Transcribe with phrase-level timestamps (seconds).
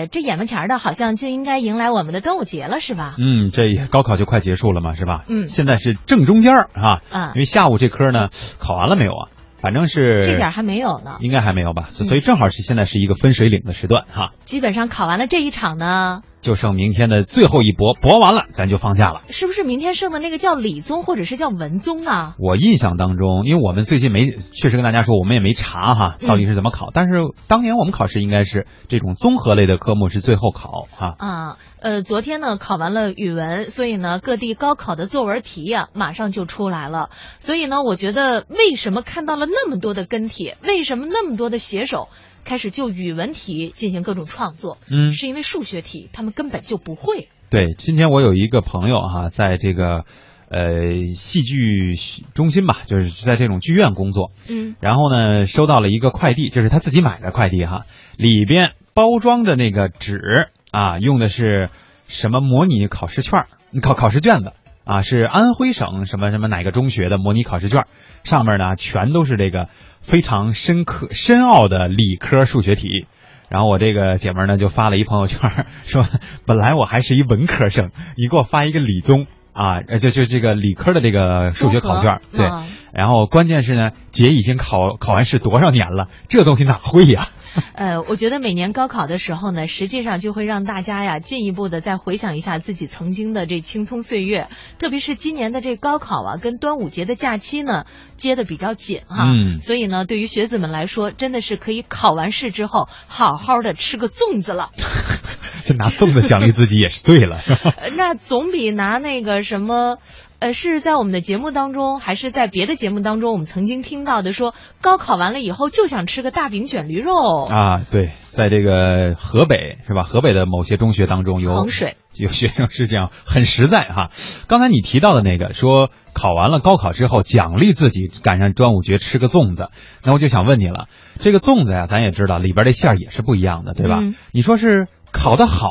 [0.00, 3.16] 呃，这眼巴前的，好像就应该迎来我们的端午节了，是吧？
[3.18, 5.24] 嗯，这高考就快结束了嘛，是吧？
[5.28, 7.00] 嗯现在是正中间儿啊。
[7.10, 8.28] 嗯因为下午这科呢，
[8.58, 9.28] 考完了没有啊？
[9.60, 11.18] 反正是这点儿还没有呢。
[11.20, 19.22] 应该还没有吧，所以正好是现在是一个分水岭的时段哈，基本上考完了这一场呢，就剩明天的最后一搏，搏完了咱就放假了。
[19.30, 22.34] 是不是明天剩的那个叫理综或者是叫文综啊？
[22.38, 26.90] 我印象当中，因为我们最近没确实跟大家说，我们也没查哈，嗯到底是怎么考。
[26.94, 27.12] 但是
[27.46, 31.14] 当年我们考试应该是这种综合类的科目是最后考哈。
[31.18, 37.10] 啊，呃，昨天呢考完了语文，所以呢各地高考的作文题呀、马上就出来了。
[37.38, 42.08] 所以呢，我觉得为什么看到了那么多的跟帖，为什么那么多的写手
[42.50, 44.76] 开始就语文题进行各种创作？
[44.90, 47.28] 嗯是因为数学题他们根本就不会。
[47.48, 50.04] 对，今天我有一个朋友哈，在这个
[50.48, 51.94] 呃戏剧
[52.34, 57.84] 中心吧，就是在这种剧院工作，嗯然后呢收到了一个快递，这是他自己买的快递哈，
[58.16, 61.70] 里边包装的那个纸啊，用的是
[62.08, 63.46] 什么模拟考试卷儿
[63.80, 64.54] 考考试卷子
[64.90, 67.86] 啊，是安徽省什么什么哪个中学的模拟考试卷儿，
[68.24, 69.68] 上面呢全都是这个
[70.00, 73.06] 非常深刻深奥的理科数学题。
[73.48, 76.04] 然后我这个姐们儿呢就发了一朋友圈，说
[76.44, 82.48] 本来我还是一文科生，你给我发一个理综啊，呃就就这个理科的这个数学考卷儿，对。
[82.92, 87.28] 然后关键是呢，姐已经考考完试多少年了，这东西哪会呀？
[87.74, 94.48] 呃，我觉得每年高考的时候呢，实际上就会让大家呀进一步的再回想一下自己曾经的这青葱岁月，
[94.78, 97.84] 特别是今年的这高考啊，跟端午节的假期呢
[98.16, 104.70] 接的比较紧哈，嗯所以呢，对于学子们来说，真的是可以考完试之后好好的吃个粽子了，
[105.64, 107.40] 这拿粽子奖励自己也是醉了。
[107.76, 109.98] 呃那总比拿那个什么。
[110.40, 120.02] 呃，是在我们的节目当中，还是在别的节目当中，我们曾经听到的说，高考完了以后就想吃个大饼卷驴肉，啊，对，在这个河北是吧？
[120.02, 124.10] 河北的某些中学当中有衡水有学生是这样，很实在哈。
[124.46, 129.68] 刚才你提到的那个说考完了高考之后奖励自己赶上端午节吃个粽子，
[130.02, 130.88] 那我就想问你了，
[131.18, 133.98] 这个粽子呀，咱也知道里边这馅儿也是不一样的，对吧？
[134.00, 135.68] 嗯你说是考得好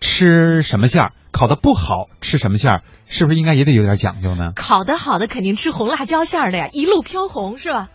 [0.00, 4.52] 吃什么馅儿，烤的不好吃什么馅儿，是不是应该也得有点讲究呢？
[4.54, 7.88] 烤的好的肯定吃红辣椒馅儿的呀，一路飘红是吧？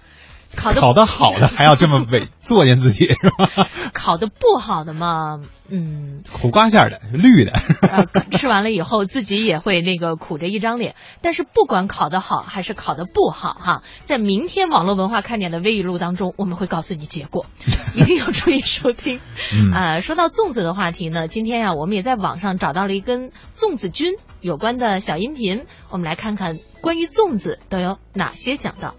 [0.55, 3.67] 考得好的还要这么伪 作践自己是吧？
[3.93, 5.39] 考的不好的嘛，
[5.69, 7.51] 嗯，苦瓜馅儿的，绿的。
[7.81, 10.95] 呃，吃完了以后自己也会那个苦着一张脸。
[11.21, 17.45] 但是不管考得好还是考得不好哈，在明天网络文化看点的微语录当中，我们会告诉你结果，
[17.95, 19.19] 一定要注意收听。
[19.53, 28.95] 嗯呃，说到粽子的话题呢，今天呀、我们也在网上找到了一根粽子君有关的小音频，我们来看看关于粽子都有哪些讲到。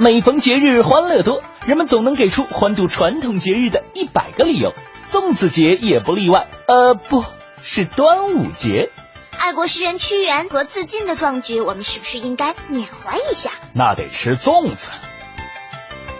[0.00, 4.72] 每逢节日欢乐多，人们总能给出欢度传统节日的一百个理由，
[5.10, 6.46] 粽子节也不例外。
[6.68, 7.24] 呃，不
[7.62, 8.92] 是端午节，
[9.36, 13.50] 爱国诗人屈原和自尽的壮举，我们是不是应该缅怀一下？
[13.74, 14.88] 那得吃粽子。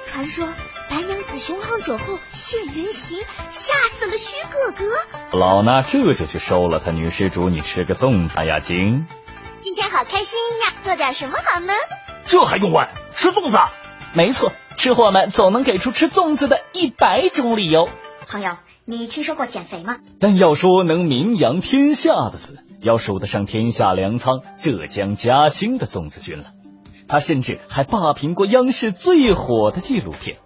[0.04, 0.48] 传说
[0.90, 5.38] 白娘子雄航者后现原形，吓死了徐哥哥。
[5.38, 9.06] 老衲这就去收了他，女施主，你吃个粽子呀，晶。
[9.60, 11.72] 今天好开心呀，做点什么好呢？
[12.28, 12.86] 这还用问？
[13.14, 13.58] 吃粽子？
[14.14, 17.88] 没错，吃货们总能给出吃粽子的一百种理由。
[18.28, 19.96] 朋友，你听说过减肥吗？
[20.20, 26.44] 但要说能名扬天下的字，要数得上天下粮仓浙江嘉兴的粽子君了。
[27.08, 30.36] 他甚至还霸屏过央视最火的纪录片。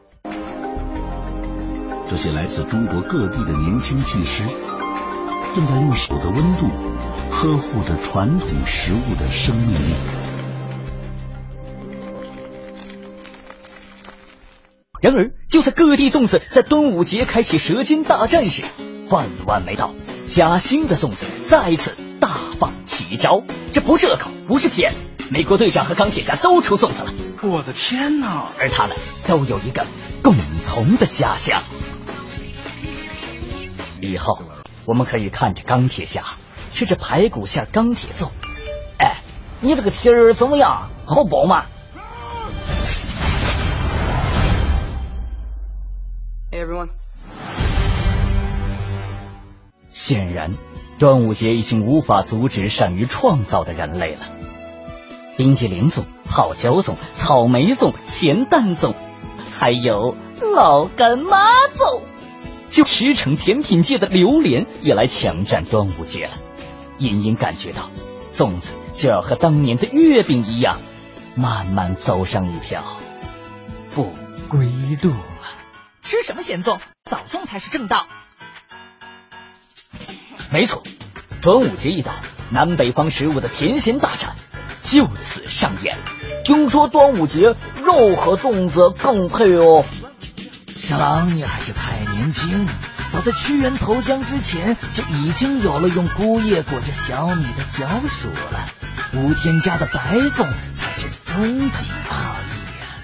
[2.06, 4.44] 这些来自中国各地的年轻技师，
[5.56, 6.69] 正在用手的温度
[7.32, 9.94] 呵护着传统食物的生命力。
[15.03, 18.63] 然而，就在各地粽子在端午节开启舌尖大战时，
[19.11, 19.93] 万万没到，
[20.27, 22.29] 嘉兴的粽子再次大
[22.61, 23.43] 放奇招。
[23.73, 27.12] 这不是恶搞，不是 PS，美国队长和钢铁侠都出粽子了，
[27.43, 28.47] 我的天哪！
[28.61, 28.97] 而他们
[29.27, 29.85] 都有一个
[30.23, 30.37] 共
[30.69, 31.61] 同的家乡。
[34.00, 34.41] 以后
[34.85, 36.23] 我们可以看着钢铁侠
[36.73, 38.29] 吃着排骨馅钢铁粽。
[39.00, 39.17] 哎，
[39.61, 40.91] 你这个蹄儿怎么样？
[41.06, 41.67] 好饱吗？
[50.02, 50.50] 显然，
[50.99, 54.22] 端午节已经无法阻止善于创造的人类了。
[55.37, 58.96] 冰淇淋粽、泡椒粽、草莓粽、咸蛋粽，
[59.52, 60.16] 还有
[60.56, 62.00] 老干妈粽，
[62.69, 66.32] 就驰骋甜品界的榴莲也来抢占端午节了。
[66.99, 67.88] 隐隐感觉到，
[68.34, 70.81] 粽子就要和当年的月饼一样，
[71.37, 72.82] 慢慢走上一条
[73.94, 74.12] 不
[74.49, 74.66] 归
[75.00, 75.54] 路了。
[76.02, 76.81] 吃什么咸粽？
[77.04, 78.08] 早粽才是正道。
[80.52, 80.82] 没错，
[81.40, 82.12] 端午节一到，
[82.50, 84.37] 南北方食物的甜咸大战
[84.82, 85.96] 就此上演。
[86.44, 89.87] 听说端午节肉和粽子更配哦。
[90.76, 92.69] 小狼，你还是太年轻。
[93.12, 98.69] 早在屈原投江之前，就已经有了用菇叶裹着小米的饺黍了。
[99.14, 103.00] 无添加的白粽才是终极奥义啊！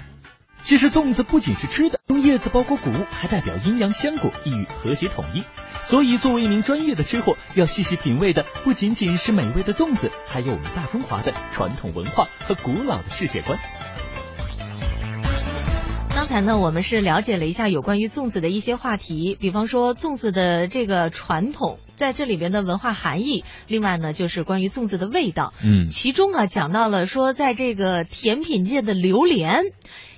[0.61, 5.43] 其实粽子不仅是吃的，用叶子包裹谷物，还代表阴阳相果，意欲和谐统一。
[5.89, 13.57] 所以，作为一名专业的吃货，要细细品味的不仅仅是美味的粽子，还有我们大中华的传统文化和古老的世界观。
[16.13, 25.53] 刚才呢，我们是了解了一下有关于粽子的一些话题，比方说粽子的这个传统，在这里边的文化含义，另外呢就是关于粽子的味道。
[25.63, 29.63] 嗯，其中啊讲到了说，在这个甜品界的榴莲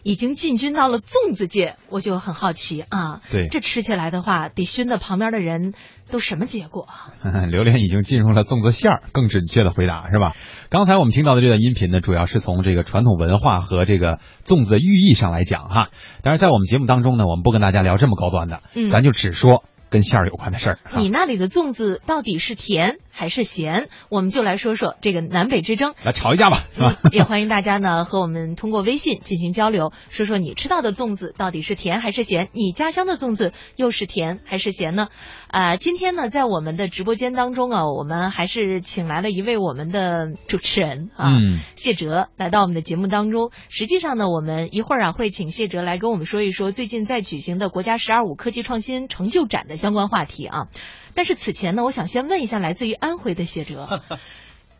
[0.04, 5.74] 已经进军到了粽子界，我就很好奇啊，对，这吃起来的话，得熏的旁边的人
[6.10, 6.88] 都什么结果？
[7.50, 10.36] 榴莲已经进入了粽子馅儿，更准确的回答是吧？
[10.70, 15.90] 刚才我们听到的这段音频呢，主要是从这个传统文化和这个粽子的寓意上来讲哈。
[16.24, 20.80] 但是，在我们节目当中呢，我们不跟大家聊这么高端的，嗯咱就只说跟馅儿有关的事儿。
[20.96, 23.90] 你那里的粽子到底是甜还是咸？
[24.10, 25.94] 我们就来说说这个南北之争。
[26.04, 26.96] 来吵一架吧，是吧？
[27.04, 32.50] 嗯，也欢迎大家呢和我们通过微信进行交流，说说你吃到的粽子到底是甜还是咸？
[32.54, 35.10] 你家乡的粽子又是甜还是咸呢？
[35.50, 43.52] 呃，今天呢，在我们的直播间当中啊，我们还是请来了一位我们的主持人啊，嗯谢哲来到我们的节目当中。
[43.70, 50.68] 实际上呢，我们一会儿啊会请谢哲来跟我们说一说最近在举行的国家“十二五”科技创新成就展的相关话题啊。
[51.16, 54.02] 但是此前呢，我想先问一下来自于安徽的谢哲，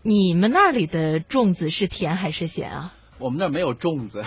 [0.02, 2.94] 你们那里的粽子是甜还是咸啊？
[3.20, 4.24] 我们那儿没有粽子，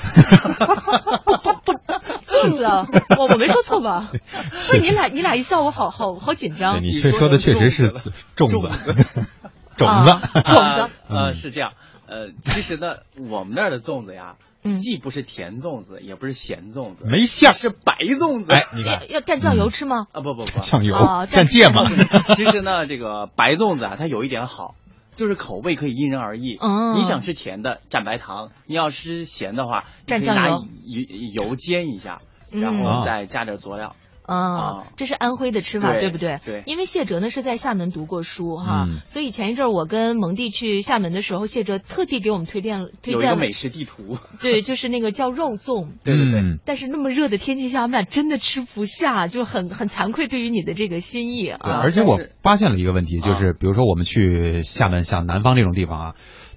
[2.26, 2.86] 粽子啊，
[3.18, 4.12] 我我没说错吧？
[4.12, 6.80] 不是你俩你俩一笑，我好好好紧张。
[6.80, 7.90] 你确说的确实是
[8.36, 8.94] 粽子粽子，
[9.76, 10.42] 种啊子。
[10.42, 11.72] 种子呃，嗯是这样。
[12.06, 12.96] 呃，其实呢，
[13.30, 18.52] 我们那儿的粽子呀，嗯既不是甜粽子，也不是咸粽子，没馅儿是白粽子。
[18.52, 20.06] 哎，你看要蘸酱油吃吗？
[20.12, 21.84] 啊，不不不，酱油啊蘸芥末，
[22.34, 24.74] 其实呢，这个白粽子啊，它有一点好，
[25.14, 26.58] 就是口味可以因人而异。
[26.60, 33.96] 嗯你想吃甜的蘸白糖，你要吃咸的话，你可以拿蘸酱油油油煎一下，嗯然啊后再加点佐料。
[34.24, 36.40] 啊啊，这是安徽的吃法，对不对？
[36.44, 44.16] 对因为谢哲呢是在厦门读过书哈，嗯所以前一阵我跟蒙蒂去厦门的时候，谢哲特地给我们推荐了推荐了美食地图。
[44.40, 45.88] 对，就是那个叫肉粽。
[46.02, 46.40] 对对对。
[46.40, 51.80] 嗯但是那么热的天气下，我们俩真的吃不下，就很很惭愧对于你的这个心意对，啊。
[51.82, 56.14] 而且我发现了一个问题，就是比如说我们去厦门、像南方这种地方啊，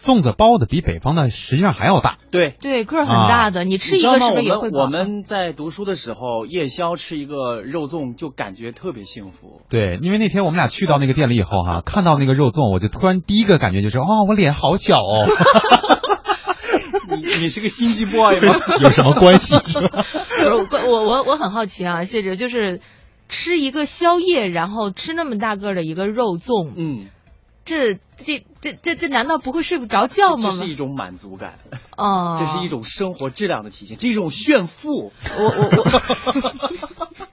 [0.07, 2.17] 粽子包的比北方的实际上还要大。
[2.31, 3.97] 对，对，个儿很大的，你吃？
[3.97, 4.87] 一个是不我是也会饱？
[4.87, 9.61] 们我们在读书的时候，夜宵吃一个肉粽，就感觉特别幸福。
[9.69, 15.25] 对，因为那天我们俩去到那个店里以后哈、 看到那个肉粽，我就突然第一个感觉就是，哦，我脸好小哦，
[17.09, 18.55] 你你是个心机 boy 吗？
[18.81, 22.81] 有什么关系我我我我很好奇啊，谢哲就是
[23.27, 27.07] 吃一个宵夜，然后吃那么大个的一个肉粽，嗯，
[27.65, 30.51] 这这这这这难道不会睡不着觉吗这？
[30.51, 31.59] 是一种满足感，
[31.95, 35.11] 哦，这是一种生活质量的体现，这是一种炫富。
[35.37, 35.83] 我我我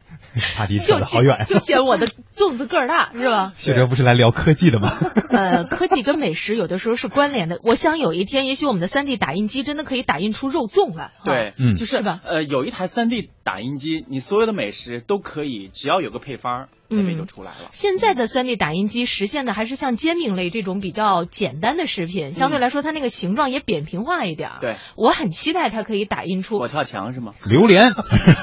[0.57, 1.45] 话题就扯得好远。
[1.47, 3.53] 就嫌我的粽子个儿大 是吧？
[3.57, 4.91] 雪哲不是来聊科技的吗？
[5.31, 7.59] 呃，科技跟美食有的时候是关联的。
[7.63, 11.13] 我想有一天，也许我们的 3D 打印机真的可以打印出肉粽来。
[11.25, 17.69] 对，嗯就是是吧呃，有一台3 D 打印机，你所有的美食都可以，只要有个配方，那边就出来了。
[17.71, 24.59] 现在的 3D 打印机实现的还是像煎饼类这种比较简单的食品，相对来说它那个形状也扁平化一点儿。
[24.61, 27.35] 对，我很期待它可以打印出我跳墙是吗？
[27.45, 27.91] 榴莲，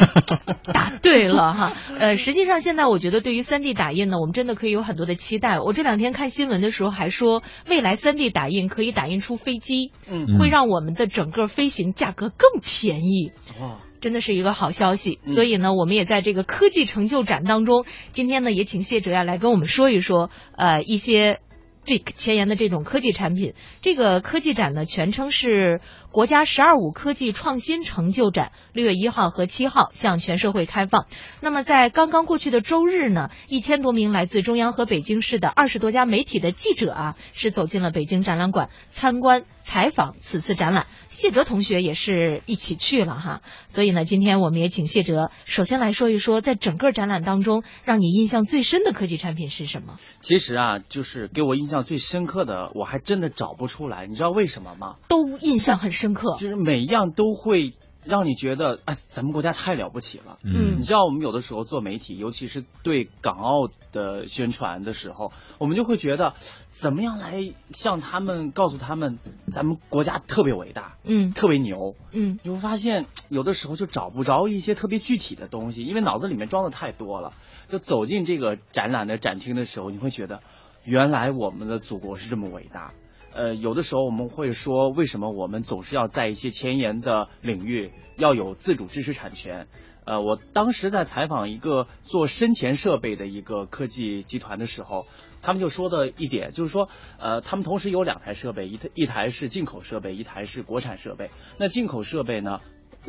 [0.73, 5.59] 答对了哈，呃，实际上现在我觉得对于三 D 打印呢，我们真的可以有很多的期待。
[5.59, 10.37] 我这两天看新闻的时候还说，未来三 D 打印可以打印出飞机，嗯。
[10.37, 13.31] 会让我们的整个飞行价格更便宜。
[13.59, 15.33] 哇，真的是一个好消息，嗯。
[15.33, 21.39] 所以呢，我们也在这个科技成就展当中，今天呢也请谢哲呀来跟我们说一说，呃，一些
[21.83, 23.53] 这前沿的这种科技产品。
[23.81, 31.07] 这个科技展呢，全称是国家“十二五”科技创新成就展，六月一号和七号向全社会开放。
[31.39, 40.87] 那么在刚刚过去的周日呢，一千多名来自中央和北京市的二十多家媒体的记者啊，是走进了北京展览馆参观采访此次展览。
[41.07, 49.97] 谢哲同学也是一起去了哈，所以呢，今天我们也请谢哲首先来说一说，在整个展览当中，让你印象最深的科技产品是什么？
[50.21, 54.07] 其实啊，就是给我印象最深刻的，我还真的找不出来。
[54.07, 54.95] 你知道为什么吗？
[55.09, 56.33] 都印象很深刻。
[56.39, 60.39] 就是每一样都会让你觉得哎，咱们国家太了不起了。
[60.43, 66.33] 嗯你知道我们有的时候做媒体，尤其是对港澳的宣传的时候，我们就会觉得，
[66.69, 69.19] 怎么样来向他们告诉他们，
[69.51, 71.95] 咱们国家特别伟大，嗯特别牛。
[72.11, 77.33] 嗯你会发现，有的时候就找不着一些特别具体的东西，因为脑子里面装的太多了。
[77.69, 80.41] 就走进这个展览的展厅的时候，你会觉得，
[80.83, 82.91] 原来我们的祖国是这么伟大。
[83.33, 89.67] 呃，有的时候我们会说，为什么我们总是要在一些前沿的领域要有自主知识产权？
[90.03, 95.05] 呃，我当时在采访一个做深潜设备的一个科技集团的时候，
[95.41, 101.29] 他们就说的一点就是说，呃，他们同时有两台设备，一台一台是进口设备，一台是国产设备。
[101.59, 102.59] 那进口设备呢，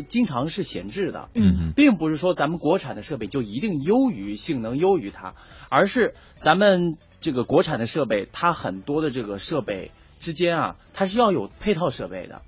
[0.06, 5.34] 经常是闲置的，嗯并不是说咱们国产的设备就一定优于性能优于它，
[5.70, 12.40] 而是咱们这个国产的设备，它很多的这个设备之间啊，它是要有配套设备的，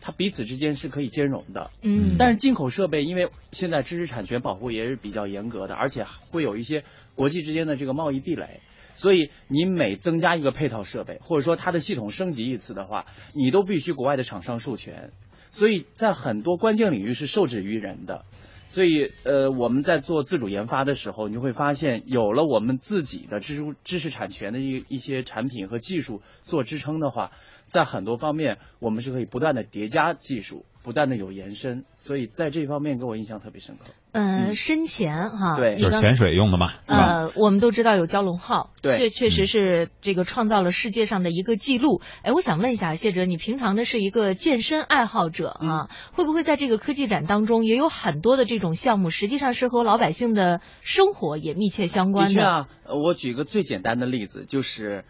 [0.00, 1.70] 它彼此之间是可以兼容的。
[1.80, 6.84] 嗯但是进口设备，因为现在知识产权保护也是比较严格的，而且会有一些
[7.16, 8.60] 国际之间的这个贸易壁垒，
[8.92, 15.10] 所以你每增加一个配套设备，或者说它的系统升级一次的话，你都必须国外的厂商授权，
[15.50, 18.24] 所以在很多关键领域是受制于人的。
[18.72, 27.32] 所以，呃，我们在做自主研发的时候，你就会发现，有了我们自己的知识知识产权的一一些产品和技术做支撑的话，
[27.66, 31.84] 在很多方面，我们是可以不断的叠加技术，不断的有延伸。
[31.94, 33.92] 所以在这方面给我印象特别深刻。
[34.12, 42.02] 嗯，深潜哈，对你刚就是潜水用的嘛，呃，我们都知道有蛟龙号，对确确实是这个创造了世界上的一个记录。
[42.22, 52.28] 哎，我想问一下谢哲，你平常呢是一个健身爱好者啊，会不会在这个科技展当中也有很多的这种项目，实际上是和老百姓的生活也密切相关的？
[52.28, 55.04] 的确啊，呃我举个最简单的例子，就是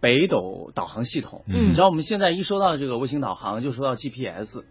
[0.00, 1.44] 北斗导航系统。
[1.48, 4.64] 嗯你知道我们现在一说到这个卫星导航，就说到 GPS，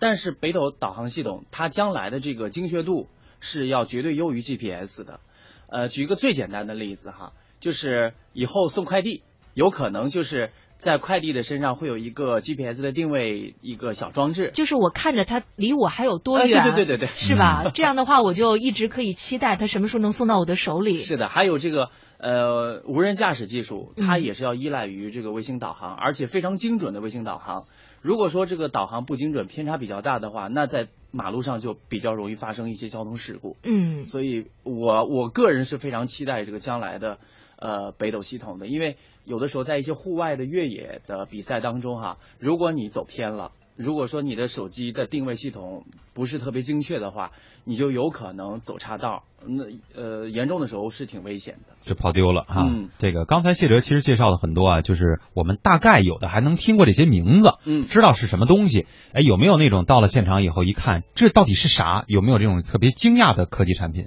[0.00, 5.20] 但是北斗导航系统它将来的这个精确度是要绝对优于 GPS 的。
[5.68, 9.22] 呃，举一个最简单的例子哈，就是以后送快递，
[9.54, 14.50] 有可能就是在快递的身上会有一个 GPS 的定位一个小装置。
[14.54, 17.70] 就是我看着它离我还有多哎远，对对对对对是吧？
[17.74, 20.94] 这样的话，我就一直可以期待它什么时候能送到我的手里。
[20.98, 27.64] 是的，还有这个呃无人驾驶技术，它嗯也是要依赖于这个卫星导航，而且非常精准的卫星导航。
[28.02, 33.56] 如果说这个导航不精准，偏差比较大的话，那在马路上就比较容易发生一些交通事故。
[33.64, 37.18] 嗯所以我我个人是非常期待这个将来的
[37.58, 43.52] 呃北斗系统的，因为有的时候在一些户外的越野的比赛当中哈，如果你走偏了。
[43.78, 45.84] 如果说你的手机的定位系统
[46.14, 47.32] 不是特别精确的话，
[47.64, 51.74] 你就有可能走岔道，那呃严重的时候是挺危险的。
[51.82, 52.62] 就跑丢了哈。
[52.66, 58.86] 嗯这个刚才谢哲其实介绍了很多啊，就是我们大概有的还能听过这些名字，嗯知道是什么东西。
[59.12, 62.06] 哎，有没有那种到了现场以后一看，这到底是啥？
[62.06, 64.06] 有没有这种特别惊讶的科技产品？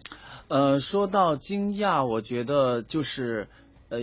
[0.50, 3.48] 呃，说到惊讶，我觉得就是
[3.90, 4.00] 呃，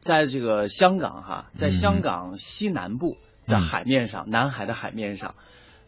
[0.00, 1.72] 在这个香港哈，在嗯。
[1.72, 5.34] 香港西南部的海面上，南海的海面上，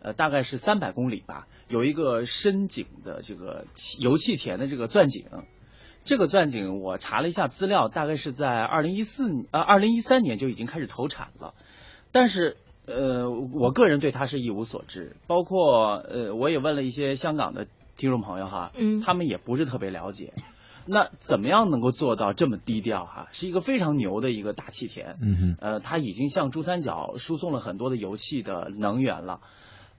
[0.00, 3.66] 呃，大概是三百公里吧，有一个深井的这个
[4.00, 5.26] 油气田的这个钻井。
[6.02, 11.52] 这个钻井我查了一下资料，大概是在二零一四呃二零一三年就已经开始投产了，
[12.10, 12.56] 但是
[12.86, 17.66] 呃，我个人对它是一无所知，包括呃，我也问了一些香港的
[17.98, 20.32] 听众朋友哈，嗯他们也不是特别了解。
[20.86, 23.28] 那怎么样能够做到这么低调哈？
[23.32, 29.40] 是一个非常牛的一个大气田，嗯哼，呃，它已经向珠三角输送了很多的油气的能源了。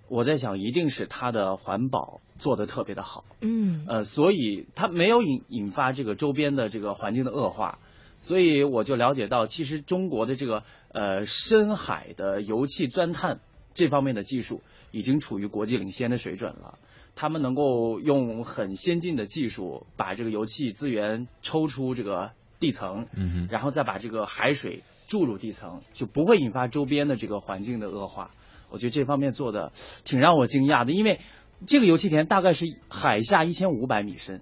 [0.07, 7.79] 我在想，一定是它的环保做得特别的好，嗯呃，所以它没有引引发这个周边的这个环境的恶化，
[8.17, 10.63] 所以我就了解到，其实中国的这个
[10.93, 13.41] 呃深海的油气钻探
[13.75, 16.79] 这方面的技术已经处于国际领先的水准了。
[17.21, 28.31] 他们能够用很先进的技术把这个油气资源抽出这个地层，嗯，然后再把这个海水注入地层，就不会引发周边的这个环境的恶化。
[28.69, 29.73] 我觉得这方面做的
[30.05, 31.19] 挺让我惊讶的，因为
[31.67, 34.39] 这个油气田大概是海下一千五百米深，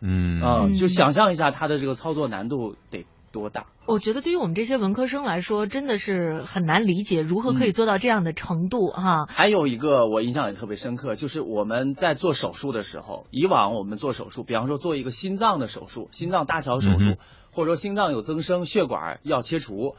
[0.00, 0.40] 嗯。
[0.40, 3.04] 啊、就想象一下它的这个操作难度得
[3.36, 3.66] 多大。
[3.84, 9.26] 我觉得对于我们这些文科生来说，真的是很难理解如何可以做到这样的程度哈。
[9.28, 17.18] 还有一个我印象也特别深刻，就是我们在做手术的时候，以往我们做手术，比方说做一个心脏的手术，心脏搭桥手术，嗯
[17.52, 19.94] 或者说心脏有增生，血管要切除，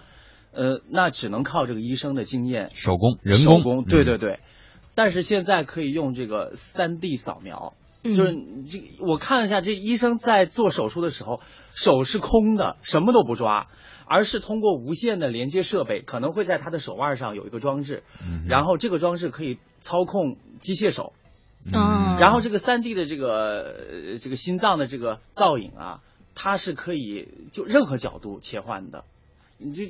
[0.51, 4.39] 呃，那只能靠这个医生的经验，手工人手工，工，对对嗯，对。
[4.95, 11.41] 但是现在可以用这个三 D 扫描，嗯就是你这我看了一下，这医生在做手术的时候，
[11.73, 13.67] 手是空的，什么都不抓，
[14.05, 21.13] 而是通过无线的连接设备，可能会在他的手腕上有一个装置，嗯然后这个装置可以操控机械手，
[21.65, 22.17] 嗯。
[22.19, 23.75] 然后这个三 D 的这个
[24.11, 26.01] 呃这个心脏的这个造影啊，
[26.33, 29.03] 它是可以就任何角度切换的，
[29.57, 29.83] 你就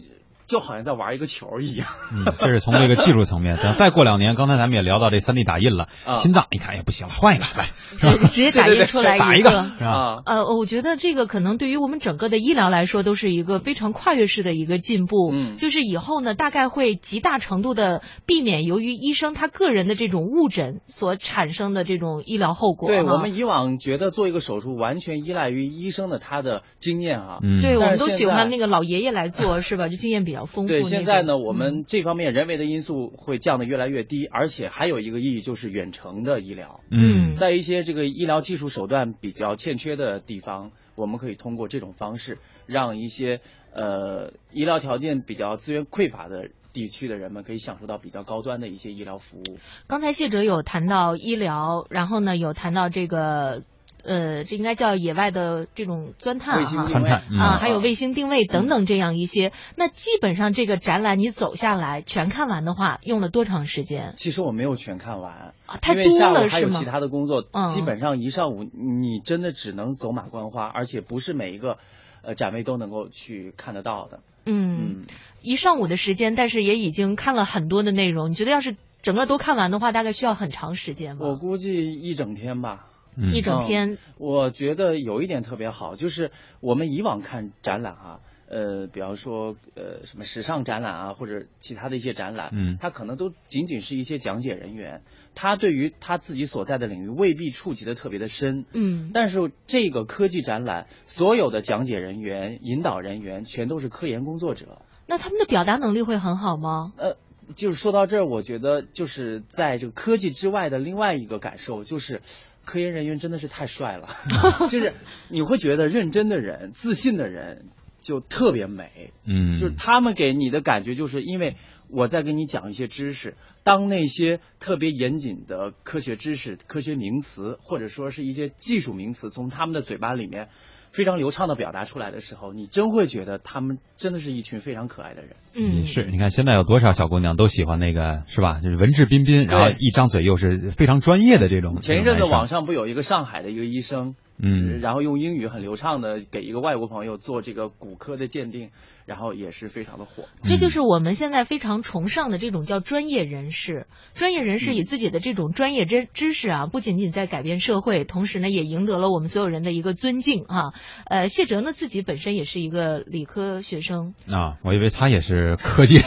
[0.48, 1.88] 就好像在玩一个球一样。
[2.12, 3.58] 嗯，这是从这个技术层面。
[3.58, 7.70] 等再过两年，刚才咱们也聊到这三 D 打印了，啊心脏一看也不行了，换一个来，
[8.18, 9.50] 直接打印出来打一个。
[9.50, 9.88] 是吧？
[9.88, 15.32] 啊，呃，我觉得这个可能对于我们整个的医疗来说，都是一个非常跨越式的一个进步。
[15.34, 22.88] 嗯就是以后呢，大概会极大程度的避免由于医生他个人的这种误诊所产生的这种医疗后果。
[22.88, 29.88] 哈对我们以往觉得做一个手术完全依赖于医生的他的经验啊，嗯，对，我们都喜欢那个老爷爷来做，是吧？
[29.90, 36.82] 就经验比较丰富对，现在呢，我嗯们这方面人为的因素会降得越来越低，而且还有一个意义就是远程的医疗。
[36.90, 43.42] 嗯在一些这个医疗技术手段比较欠缺的地方，我们可以通过这种方式，让一些
[43.74, 49.58] 呃医疗条件比较资源匮乏的地区的人们可以享受到比较高端的一些医疗服务。
[49.88, 53.64] 刚才谢哲有谈到医疗，然后呢有谈到这个。
[54.04, 59.52] 呃，这应该叫野外的这种钻探哈卫星定位勘探嗯啊，还有卫星定位等等这样一些。
[59.76, 64.14] 那基本上这个展览你走下来全看完的话，用了多长时间？
[64.16, 66.86] 其实我没有全看完，啊，太因为下多了是吗午还有其？
[66.86, 71.78] 他的工作，嗯基本上一上午你真的只能走马观花，而且不是每一个
[72.22, 74.20] 呃展位都能够去看得到的。
[74.46, 75.06] 嗯，嗯，
[75.42, 78.30] 一上午的时间，但是也已经看了很多的内容。
[78.30, 81.28] 你觉得要是整个都看完的话，大概需要很长时间吗？
[81.28, 82.88] 我估计一整天吧。
[83.18, 95.02] 嗯一整天，我觉得有一点特别好，就是我们以往看展览啊，呃，比方说呃什么时尚展览啊，或者其他的一些展览，嗯他可能都仅仅是一些讲解人员，
[95.34, 98.66] 他对于他自己所在的领域未必触及的特别的深。
[98.74, 104.82] 嗯但是这个科技展览，所有的讲解人员、引导人员全都是科研工作者。
[105.08, 106.94] 那他们的表达能力会很好吗？
[106.98, 107.16] 呃，
[107.56, 112.22] 就是说到这儿，我觉得就是在这个科技之外的另外一个感受，就是
[112.66, 114.10] 科研人员真的是太帅了，
[114.70, 114.94] 就是
[115.30, 117.68] 你会觉得认真的人、自信的人
[118.02, 121.56] 就特别美，嗯，就是他们给你的感觉，就是因为
[121.90, 130.50] 我在跟你讲一些知识，当那些特别严谨的科学知识、科学名词，或者说是一些技术名词，从他们的嘴巴里面
[130.92, 135.36] 非常流畅的表达出来的时候，你真会觉得他们真的是一群非常可爱的人。
[135.54, 138.60] 嗯，也是，你看现在有多少小姑娘都喜欢那个是吧？
[138.62, 141.80] 就是文质彬彬，然后一张嘴又是非常专业的这种。
[141.82, 144.80] 前一阵子网上不有一个上海的一个医生，嗯。
[144.82, 148.72] 然后用英语很流畅的给一个外国朋友做这个骨科的鉴定，
[149.06, 150.26] 然后也是非常的火。
[150.44, 153.88] 这就是我们现在非常崇尚的这种叫专业人士。
[154.14, 160.74] 专业人士以自己的这种专业知知识啊，不仅仅在改变社会，同时呢，也赢得了我们所有人的一个尊敬啊。
[161.06, 166.00] 呃，谢哲呢自己本身也是一个理科学生，啊，我以为他也是科技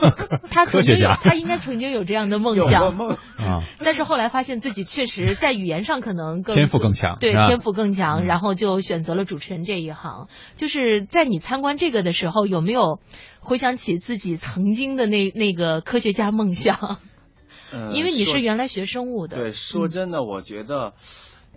[0.50, 10.28] 他曾经有科学家他应该曾经有这样的梦想个，梦，啊，但是后来发现自己确实在语言上可能更天赋更强，对天赋更强，嗯然后就选择了主持人这一行。
[10.56, 13.00] 就是在你参观这个的时候，有没有
[13.40, 16.98] 回想起自己曾经的那那个科学家梦想？
[17.72, 20.92] 呃因为你是原来学生物的，对，说嗯真的，我觉得，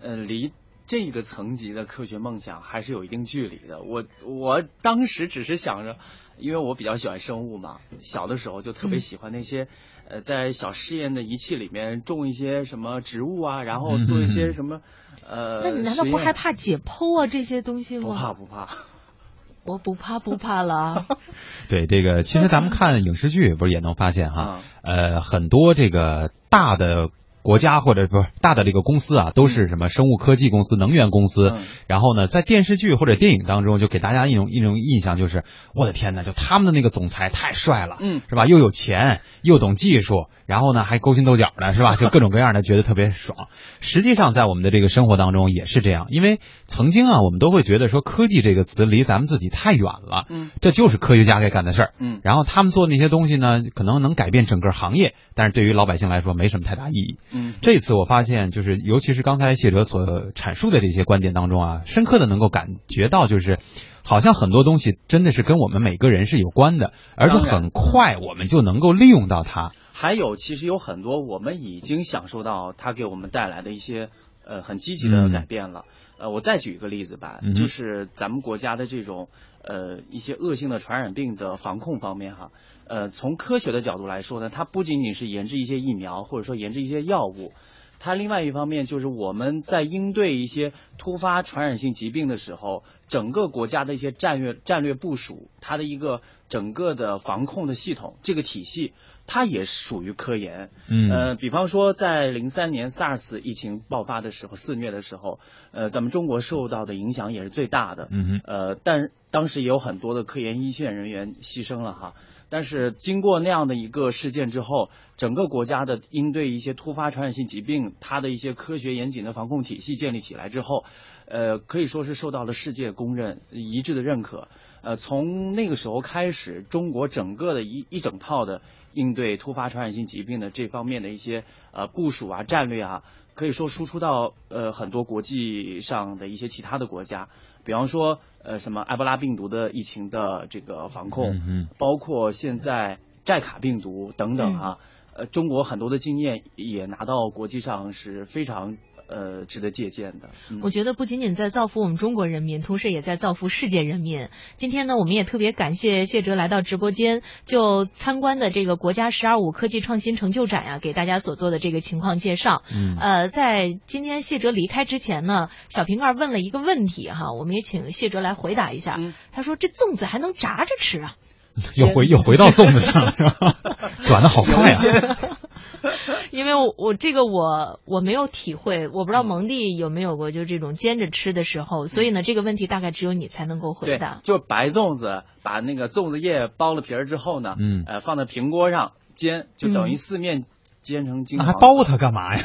[0.02, 0.52] 呃，离
[0.88, 3.82] 这个层级的科学梦想还是有一定距离的。
[3.82, 5.98] 我我当时只是想着，
[6.38, 9.68] 因为我比较喜欢生物嘛，小的时候就特别嗯喜欢那些，
[10.08, 14.82] 呃，在小试验的仪器里面种一些什么植物啊，然后做一些什么，
[15.28, 16.32] 呃，那你难道不害？
[16.34, 18.14] 怕解剖啊这些东西吗不？
[18.14, 18.68] 怕不怕。
[19.66, 21.06] 我不怕不怕了。
[21.68, 27.10] 对这个，其实咱们看影视剧不是也能发现哈，嗯呃，很多这个大的
[27.48, 31.54] 国家或者不是大的这个公司啊，都是什么生物科技公司、能源公司。
[31.56, 38.46] 嗯然后呢，在电视剧或者电影当中，就给大家一种一种印象，就是我的天呐，就他们的那个总裁太帅了，嗯是吧？
[38.46, 41.96] 又有钱，又懂技术，然后呢还勾心斗角的，是吧？
[42.00, 43.50] 就各种各样的，觉得特别爽。
[43.82, 51.94] 实际上，在我们的这个生活当中也是这样，因为曾经啊，我们都会觉得说科技这个词离咱们自己太远了，嗯这就是科学家该干的事儿。
[52.00, 57.18] 嗯然后他们做那些东西呢，可能能改变整个行业，但是对于老百姓来说没什么太大意义。
[57.34, 63.60] 嗯这次我发现，就是尤其是刚才谢哲所阐述的这些观点当中啊，深刻的能够感觉到，就是
[64.04, 69.72] 好像很多东西真的是跟我们每个人是有关的，而且很快我们就能够利用到它。
[70.00, 74.12] 还有，其实有很多我们已经享受到它给我们带来的一些
[74.46, 75.86] 呃很积极的改变了。
[76.20, 79.28] 呃，我再举一个例子吧，嗯就是咱们国家的这种
[79.64, 82.52] 呃一些恶性的传染病的防控方面哈，
[82.86, 87.52] 呃，从科学的角度来说呢，它不仅仅是研制一些疫苗，或者说研制一些药物。
[88.00, 98.94] 它另外一方面就是我们在应对一些突发传染性疾病的时候，整个国家的一些战略战略部署，它的一个整个的防控的系统这个体系，
[99.26, 100.70] 它也属于科研。
[100.90, 105.40] 嗯呃，比方说在零三年 SARS 疫情爆发的时候，肆虐的时候，
[105.72, 108.08] 呃，咱们中国受到的影响也是最大的。
[108.12, 112.14] 嗯哼呃，但当时也有很多的科研一线人员牺牲了哈。
[112.50, 120.86] 但是经过那样的一个事件之后，整个国家的应对一些突发传染性疾病，它的一些科学严谨的防控体系建立起来之后，
[121.28, 124.48] 呃，可以说是受到了世界公认、一致的认可。
[124.82, 128.62] 呃，从那个时候开始，中国整个的一一整套的
[128.94, 137.28] 应对突发传染性疾病的这方面的一些呃部署啊、战略啊，可以说输出到呃很多国际上的一些其他的国家，
[137.66, 144.78] 比方说呃什么埃博拉病毒的疫情的这个防控，包括现在寨卡病毒等等啊，
[145.14, 150.30] 呃，中国很多的经验也拿到国际上是非常呃值得借鉴的。
[150.50, 154.30] 嗯我觉得不仅仅在造福我们中国人民，同时也在造福世界人民。
[154.58, 162.64] 今天呢，我们也特别感谢谢哲来到直播间，就参观的这个国家“十二五”科技创新成就展呀、给大家所做的这个情况介绍。
[162.74, 168.96] 嗯呃，在今天谢哲离开之前呢，小瓶盖问了一个问题哈，我们也请谢哲来回答一下。
[168.98, 171.16] 嗯他说：“这粽子还能炸着吃啊
[171.78, 173.56] 又回又回到粽子上了，是吧？
[174.06, 175.37] 转的好快啊！
[176.32, 184.20] 因为我我这个我我没有体会，我不知道蒙蒂有没有过就这种煎着吃的时候，所以呢，这个问题大概只有你才能够回对答，。
[184.24, 187.84] 就是白粽子，把那个粽子叶剥了皮儿之后呢，嗯。
[187.88, 190.46] 呃，放在平锅上煎，就等于四面
[190.94, 191.54] 煎成金黄色。
[191.54, 192.44] 那还包它干嘛呀？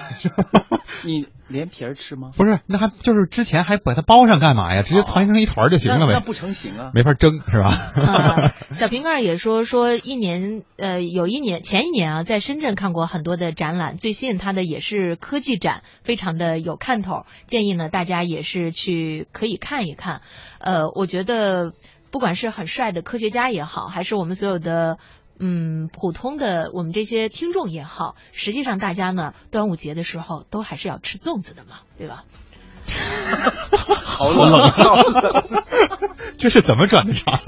[1.04, 2.30] 你连皮儿吃吗？
[2.36, 4.82] 不是，那还就是之前还把它包上干嘛呀？
[4.82, 6.90] 直接攒成一团儿就行了呗，那那不成形啊。
[6.94, 7.70] 没法蒸是吧？
[7.96, 17.24] 啊，小瓶盖也说说一年呃有一年前一年啊，在深圳看过很多的展览，最吸引他的也是科技展，非常的有看头。
[17.46, 20.20] 建议呢大家也是去可以看一看。
[20.58, 21.72] 呃，我觉得
[22.10, 24.98] 不管是很帅的科学家也好，还是我们所有的。
[25.38, 32.24] 嗯，普通的我们这些听众也好，实际上大家呢，端午节的时候都还是要吃粽子的嘛，对吧？
[34.02, 34.72] 好冷。
[36.38, 37.40] 这是怎么转的场？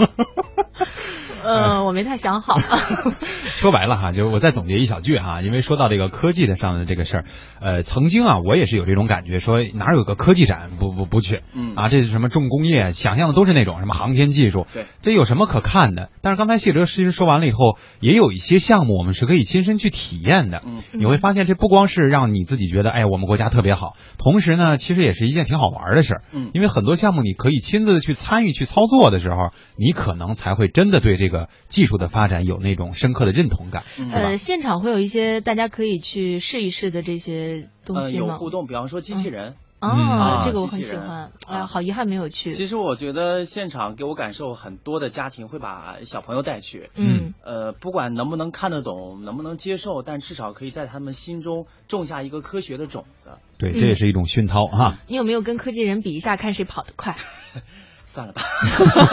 [1.45, 2.59] 呃，我没太想好。
[3.53, 7.25] 说白了哈，就是我再总结一小句哈，因为说到这个科技的上的这个事儿，
[7.61, 11.75] 呃，曾经啊，我也是有这种感觉，说哪有个科技展不不不去，嗯。
[11.77, 16.11] 啊，这是什么重工业，想象的都是那种什么航天技术，对，这有什么可看的？
[16.23, 20.83] 但是刚才谢哲其实说完了以后，也有一些项目我们是可以亲身去体验的，嗯。
[20.93, 26.51] 你会发现这不光是让你自己觉得，哎，我们国家特别好，同时呢，其实也是一件挺好玩的事儿，嗯。
[26.55, 31.34] 因为很多项目你可以亲自去参与去操作的时候，你可能才会真的对这个
[31.68, 34.11] 技术的发展有那种深刻的认同感，嗯？
[34.12, 38.27] 呃，现场会有一些大家可以去试一试的这些东呃，西吗？
[38.27, 39.55] 有互动，比方说机器人。
[39.81, 41.31] 哦，啊这个我很喜欢。
[41.47, 42.51] 哎呀，啊好遗憾没有去。
[42.51, 46.88] 其实我觉得现场给我感受，很多的家庭会把小朋友带去。
[46.94, 53.33] 嗯呃，不管能不能看得懂，能不能接受，但至少可以在他们心中种下一个科学的种子。
[53.59, 54.97] 对，这也是一种熏陶哈。
[55.07, 57.14] 你有没有跟科技人比一下，看谁跑得快？
[58.14, 58.42] 算了吧，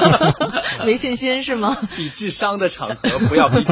[0.86, 1.76] 没信心是吗？
[1.98, 3.66] 比智商的场合不要比。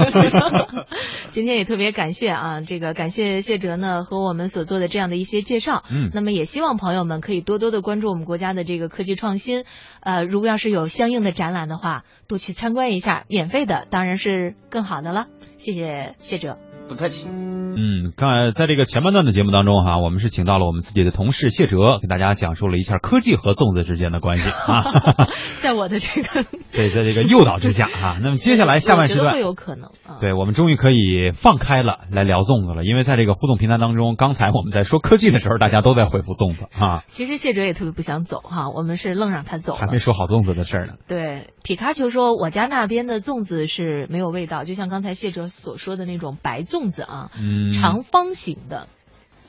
[1.32, 5.84] 今天也特别感谢啊，这个感谢谢哲呢和我们所做的这样的一些介绍。
[5.92, 9.66] 嗯那么也希望朋友们可以多多的关注我们国家的这个科技创新。
[10.00, 15.28] 呃，如果要是有相应的展览的话，多去参观一下，免费的当然是更好的了。
[15.58, 16.58] 谢谢谢哲。
[16.90, 17.30] 不客气。
[17.30, 24.84] 嗯，刚才在这个前半段的节目当中哈，我们是请到了我们自己的同事谢哲，给大家讲述了一下科技和粽子之间的关系啊。
[25.62, 29.48] 在我的这个 对，在这个诱导之下啊， 那么接下来下半时段我觉得会。
[29.48, 30.18] 有可能啊。
[30.20, 40.00] 对，我们终于可以放开了来聊粽子了，因为在这个互动平台当中，刚才我们在说科技的时候，大家都在回复粽子啊，其实谢哲也特别不想走哈，我们是愣让他走还没。
[40.00, 40.94] 说好粽子的事儿呢。
[41.08, 48.88] 对，皮卡丘说我家那边的粽子是没有味道，就像刚才谢哲所说的那种白粽子啊，嗯，长方形的，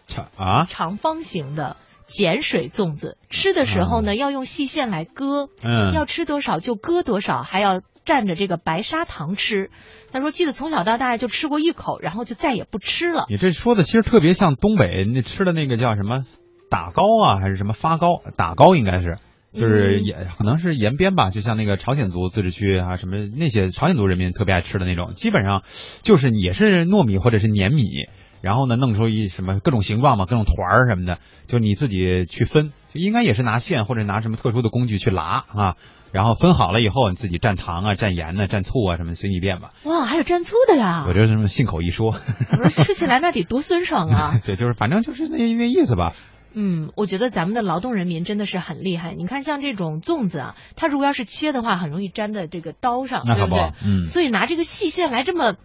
[0.06, 9.70] 长啊，长方形的碱水粽子，吃的时候呢、要用细线来割，嗯，要吃多少就割多少，还要蘸着这个白砂糖吃。
[10.12, 13.26] 他说记得从小到大就吃过一口，然后就再也不吃了。
[13.28, 16.24] 你这说的其实特别像东北那吃的那个叫什么
[16.68, 18.20] 打糕啊，还是什么发糕？
[18.36, 19.18] 打糕应该是。
[19.52, 25.62] 就是也可能是延边吧，就像那个朝鲜族自治区啊，什么那些朝鲜族人民特别爱吃的那种，基本上
[26.02, 28.06] 就是也是糯米或者是粘米，
[28.42, 35.76] 然后呢弄出一什么各种形状嘛，各种团儿什么的，就你自己去分，就应该也是拿线或者拿什么特殊的工具去拉啊，
[36.12, 39.72] 然后分好了以后你自己蘸糖啊、蘸盐呢、蘸醋啊什么随你便吧。
[39.82, 41.04] 哇，还有蘸醋的呀！
[41.08, 42.14] 我这信口一说，
[42.52, 44.40] 我说吃起来那得多 酸爽啊！
[44.44, 46.14] 对，就是反正就是那那意思吧。
[46.52, 49.14] 嗯，我觉得咱们的劳动人民真的是很厉害。
[49.14, 53.72] 你看，像这种粽子啊，它如果要是切的话，很容易粘在这个刀上，那可不对不对？
[53.84, 55.56] 嗯所以拿这个细线来这么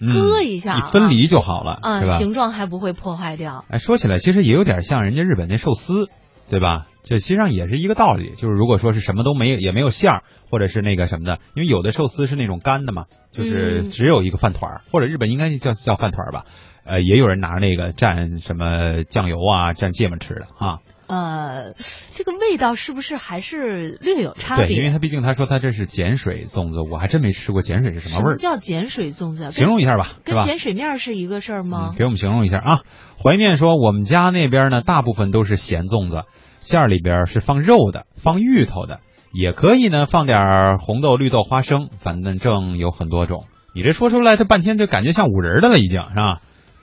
[0.00, 2.00] 嗯割一下分离就好了，啊？
[2.02, 3.64] 形状还不会破坏掉。
[3.68, 6.08] 哎，说起来，其实也有点像人家日本那寿司，
[6.50, 6.86] 对吧？
[7.02, 16.44] 这实际上也是一个道理，就是如果说是什么都没有，也没有馅儿，或者是那个什么的，因为有的寿司是那种干的嘛，就是嗯只有一个饭团儿，或者日本应该叫叫饭团儿吧。
[16.88, 20.78] 呃，也有人拿那个蘸什么酱油啊，蘸芥末吃的啊。
[21.06, 21.74] 呃，
[22.14, 24.66] 这个味道是不是还是略有差别？
[24.66, 28.36] 对，因为他毕竟他说他这是碱水粽子，我还真没吃过碱水是什么味儿。
[28.36, 29.50] 叫碱水粽子啊？
[29.50, 30.08] 形容一下吧？
[30.24, 31.96] 跟碱水面是一个事儿吗嗯？
[31.98, 32.80] 给我们形容一下啊。
[33.22, 36.24] 怀念说，我们家那边呢，大部分都是咸粽子，
[36.60, 39.00] 馅儿里边是放肉的，放芋头的，
[39.32, 43.44] 也可以呢放点儿红豆、绿豆、花生，反正有很多种。
[43.74, 46.40] 你这说出来，这半天就感觉像五仁儿的了，已经是吧？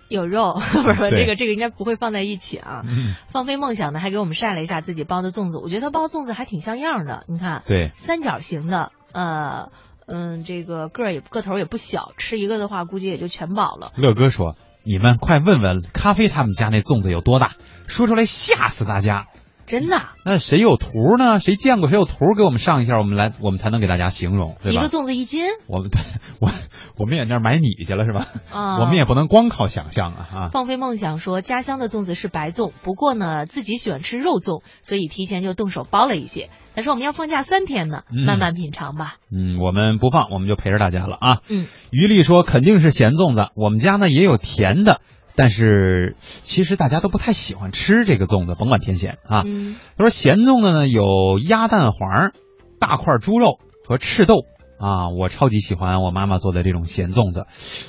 [0.08, 2.82] 有肉， 不是对这个这个应该不会放在一起啊。
[2.86, 7.24] 嗯，放飞梦想呢，还给我们晒了一下自己包的粽子，我觉得他包粽子还挺像样的。
[7.28, 9.70] 你看，对，三角形的，呃，
[10.08, 13.92] 嗯，这个个儿也个头也不小，吃一个的话估计也就全饱了。
[13.96, 17.54] 乐哥说：“你们快问问咖啡他们家那粽子有多大，
[17.88, 19.28] 说出来吓死大家。
[19.66, 21.40] 真的啊，那谁有图呢？
[21.40, 21.90] 谁见过？
[21.90, 24.90] 谁有图给我们上一下，我们来，我们才能给大家形容，对吧一个？
[24.90, 26.00] 粽子一斤我们对
[26.40, 26.50] 我
[26.98, 28.28] 我们也那买米去了是吧？
[28.52, 28.78] 啊。
[28.80, 30.50] 我们也不能光靠想象啊啊！
[30.52, 36.50] 放飞梦想说，家乡的粽子是白粽，不过呢，自己喜欢吃肉粽，所以提前就动手包了一些。
[36.76, 39.16] 他说我们要放假三天呢，嗯慢慢品尝吧。
[39.32, 41.40] 嗯，我们不放，我们就陪着大家了啊。
[41.50, 45.00] 嗯，于丽说肯定是咸粽子，我们家呢也有甜的，
[45.36, 49.44] 但是其实大家都不太喜欢吃这个粽子，甭管甜咸啊。
[49.46, 52.32] 嗯，他说咸粽子呢有鸭蛋黄、
[52.80, 54.46] 大块猪肉和赤豆
[54.80, 57.46] 啊，我超级喜欢我妈妈做的这种咸粽子。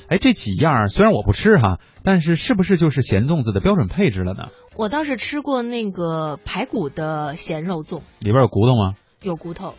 [0.09, 4.49] 哎，这几样虽然我不吃哈，但是是不是就是咸粽子的标准配置了呢？
[4.75, 8.93] 我倒是吃过那个排骨的咸肉粽，里边有骨头吗？
[9.21, 9.73] 有骨头。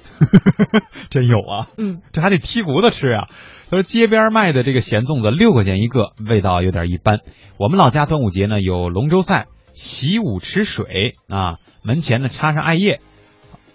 [1.10, 1.68] 真有啊！
[1.78, 3.28] 嗯，这还得剔骨头吃啊。
[3.70, 7.20] 他说街边卖的这个咸粽子六块钱一个，味道有点一般。
[7.58, 13.00] 我们老家端午节呢有龙舟赛，习武吃水啊，门前呢插上艾叶。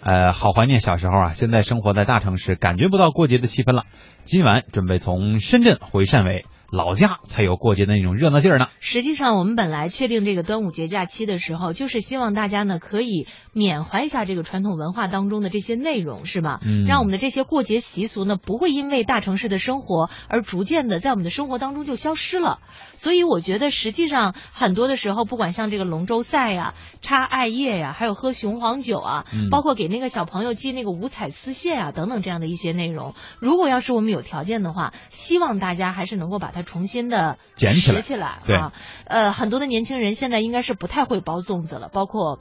[0.00, 1.28] 呃，好怀念小时候啊！
[1.30, 3.84] 现在生活在大城市，感觉不到过节的气氛了。
[4.24, 8.66] 今晚准备从深圳回汕尾，老家才有过节的那种热闹劲儿呢。
[8.80, 16.58] 实际上，我们本来确定这个端午节假期的时候，就是希望大家呢可以缅怀一下这个传统文化当中的这些内容，是吧？
[16.66, 22.58] 嗯让我们的这些过节习俗呢，不会因为大城市的生活而逐渐的在我们的生活当中就消失了。
[22.94, 38.72] 所以我觉得，实际上很多的时候，不管像这个龙舟赛呀、插艾叶呀，还有喝雄黄酒啊，嗯包括给那个小朋友系那个五彩丝线啊等等这样的一些内容，如果要是我们有条件的话，希望大家还是能够把它重新的捡起来拾起来对啊。
[39.06, 42.40] 呃，很多的年轻人现在应该是不太会包粽子了，包括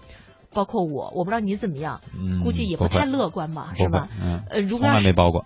[0.53, 4.07] 包括我，我不知道你怎么样，嗯，估计也不太乐观吧，是吧？
[4.21, 5.45] 嗯，呃，如果要是来没包过，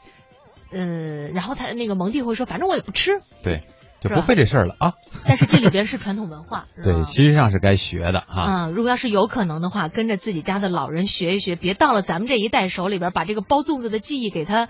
[0.72, 3.60] 嗯，然后他那个蒙蒂会说，反正我也不吃，对，
[4.02, 4.94] 就不费这事儿了啊。
[5.26, 8.42] 但是这里边是传统文化， 对，吧其实上是该学的哈。
[8.42, 14.68] 啊、如果要是有可能的话，跟着自己家的老人学一学，别到了咱们这一代手里边，把这个包粽子的技艺给他嗯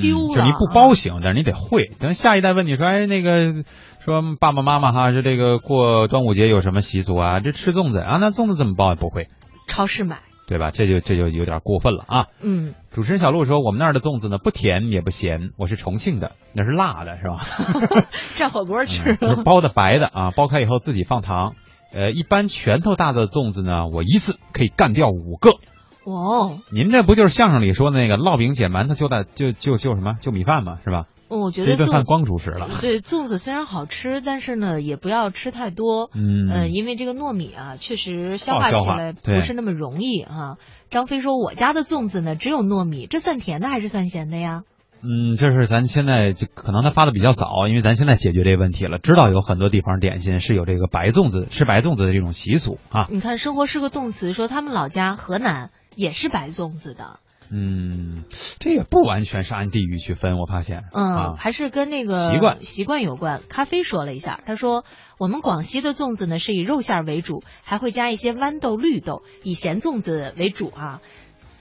[0.00, 0.34] 丢了。
[0.34, 1.86] 就你不包行，但是你得会。
[1.98, 3.64] 等下一代问你说，哎，那个
[4.04, 7.40] 说爸爸妈妈哈，是这个过端午节有什么习俗啊？
[7.40, 9.28] 这吃粽子啊，那粽子怎么包也不会，
[9.66, 10.70] 超市买，对吧？
[10.70, 12.26] 这就这就有点过分了啊。
[12.40, 17.46] 嗯，主持人小鹿说，我们那儿的粽子呢，不甜也不咸，我是重庆的，那是辣的，是吧？
[18.36, 21.54] 蘸火锅吃嗯就是包的白的啊，剥开以后自己放糖。
[21.92, 25.58] 呃，一般拳头大的粽子呢，我一次可以干掉五个。
[26.04, 30.78] 哦，您这不就是相声里说的那个烙饼捡馒头就大就就就什么就米饭嘛？
[30.84, 31.06] 是吧？
[31.28, 32.68] 我觉得这一顿饭光主食了。
[32.80, 36.10] 对粽子虽然好吃，但是呢，也不要吃太多。
[36.14, 40.56] 嗯呃，因为这个糯米啊，确实消化好消化起来不是那么容易啊。
[40.90, 44.62] 张飞说，我家的粽子呢只有糯米，这算甜的还是算咸的呀？
[45.06, 53.08] 嗯，这是咱现在就可能他发的比较早，因为咱现在解决这个问题了，知道有很多地方点心是有这个白粽子吃白粽子的这种习俗啊。
[53.10, 58.24] 你看，生活是个动词，说他们老家河南也是白粽子的，嗯，
[58.58, 60.84] 这也不完全是按地域去分，我发现。
[60.92, 63.42] 嗯，啊，还是跟那个习惯习惯有关。
[63.48, 64.84] 咖啡说了一下，他说
[65.18, 71.00] 我们广西的粽子呢是以肉馅为主，还会加一些豌豆、绿豆，以咸粽子为主啊。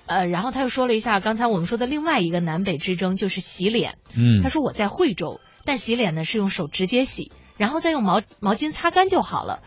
[0.05, 3.97] 呃，然后他又说了一下刚才我们说的另外一个南北之争，就是洗脸。
[4.15, 9.59] 嗯他说我在惠州，但洗脸呢是用手直接洗，然后再用毛毛巾擦干就好了。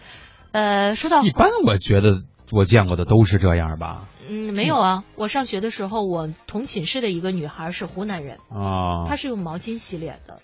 [0.52, 4.04] 呃，说到一般我觉得我见过的都是这样吧。
[4.28, 10.40] 嗯，没有啊，我上学的时候，我同寝室的一个女孩是湖南人，啊，她是用毛巾洗脸的。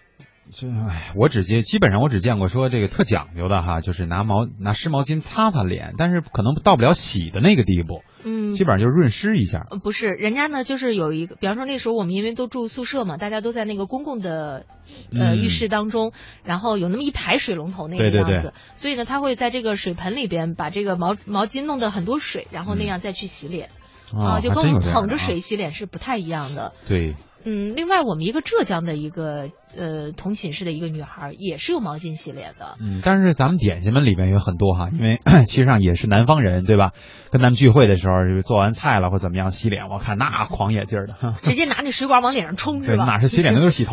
[0.51, 8.53] 这哎，我只见基本上我只见过说这个特讲究的哈，就是拿毛拿湿毛巾擦擦脸，但是可能到不了洗的那个地步，嗯。
[8.53, 9.67] 基本上就是润湿一下。
[9.71, 14.67] 呃不是，人家呢就是有一个，比方说那时候我们因为都住宿舍嘛，大家都在那个公共的
[15.13, 15.39] 呃嗯。
[15.39, 16.13] 浴室当中，
[16.45, 23.71] 然后有那么一排水龙头那个样子，对所以呢，他会在这个水盆里边把这个毛毛巾弄得很多水，然后那样再去洗脸、
[24.13, 26.73] 啊就跟我们捧着水洗脸是不太一样的。
[26.87, 36.93] 对，嗯，另外我们一个浙江的一个呃同寝室的一个女孩也是用毛巾洗脸的，嗯，但是咱们点心们里面有很多哈，因为 其实上也是南方人，对吧？
[37.31, 43.05] 跟咱们聚会的时候，就是做完菜了或怎么样洗脸，我看那狂野劲儿的， 直接拿那水管往脸上冲对，是吧？
[43.05, 43.93] 哪是洗脸，那都是洗头。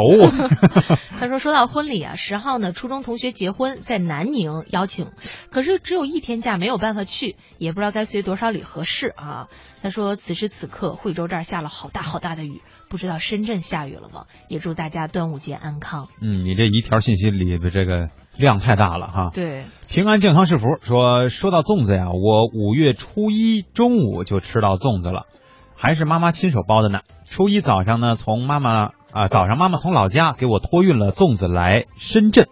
[1.19, 5.07] 他说：“说到婚礼啊，十号呢，初中同学结婚，在南宁邀请，
[5.51, 9.47] 可是只有一天假，没有办法去，也不知道该随多少礼合适啊。”
[9.83, 14.25] 他说：“此时此刻，惠州这儿下了好大好大的雨，不知道深圳下雨了吗？
[14.47, 16.07] 也祝大家端午节安康。
[16.21, 19.29] 嗯，你这一条信息里的这个量太大了哈。
[19.33, 25.27] 对，平安健康是福说，说到粽子呀，我五月初一中午就吃到粽子了，
[25.75, 27.01] 还是妈妈亲手包的呢。
[27.25, 32.47] 初一早上呢，从妈妈啊、早上妈妈从老家给我托运了粽子来深圳。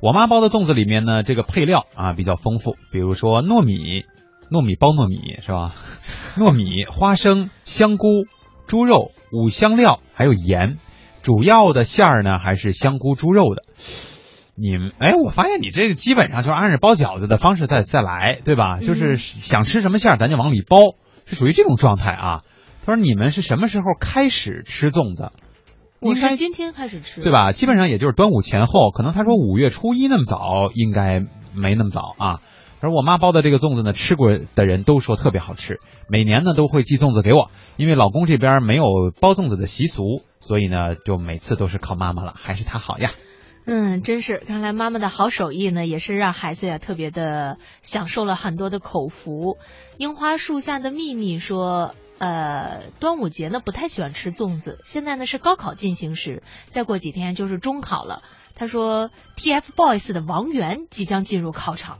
[0.00, 4.04] 我妈包的粽子里面呢，这个配料啊比较丰富，比如说糯米，
[4.50, 5.72] 糯米包糯米是吧？
[6.36, 8.06] 糯米、花生、香菇、
[8.66, 10.78] 猪肉、五香料，还有盐。
[11.22, 13.62] 主要的馅儿呢还是香菇猪肉的。
[14.54, 18.78] 你们哎，我发现你这个基本上就是按照包饺子的方式再再来，对吧？
[18.80, 20.78] 嗯就是想吃什么馅儿咱就往里包，
[21.26, 22.40] 是属于这种状态啊。
[22.84, 25.30] 他说你们是什么时候开始吃粽子？
[26.00, 27.30] 我是今天开始吃，对？
[27.30, 27.52] 吧？
[27.52, 32.40] 基本上也就是端午前后，可能他说五月初一那么早，应该没那么早啊。
[32.82, 38.84] 而我妈包的这个粽子呢，吃过的人都说特别好吃，每年呢都会寄粽子给我，因为老公这边没有
[39.20, 43.12] 包粽子的习俗，所以呢就每次都是靠妈妈了，还是她好呀。
[43.64, 49.56] 嗯，真是，看来妈妈的好手艺呢，也是让孩子呀特别的享受了很多的口福。
[49.98, 58.22] 樱花树下的秘密说，呃，端午节呢不太喜欢吃粽子，现在呢是高考进行时，再过几天就是中考了。
[58.56, 61.98] 他说，TFBOYS 的王源即将进入考场，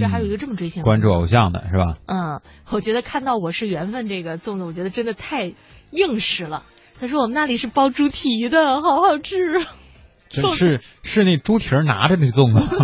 [0.00, 1.96] 这还有一个这么追星的关注偶像的是吧？
[2.06, 5.52] 嗯，我觉得看到我是缘分这个粽子，我觉得真的太
[5.90, 6.64] 硬实了。
[7.00, 9.36] 他说我们那里是包猪蹄的，好好吃。
[10.28, 12.76] 这是是那猪蹄儿拿着那粽子，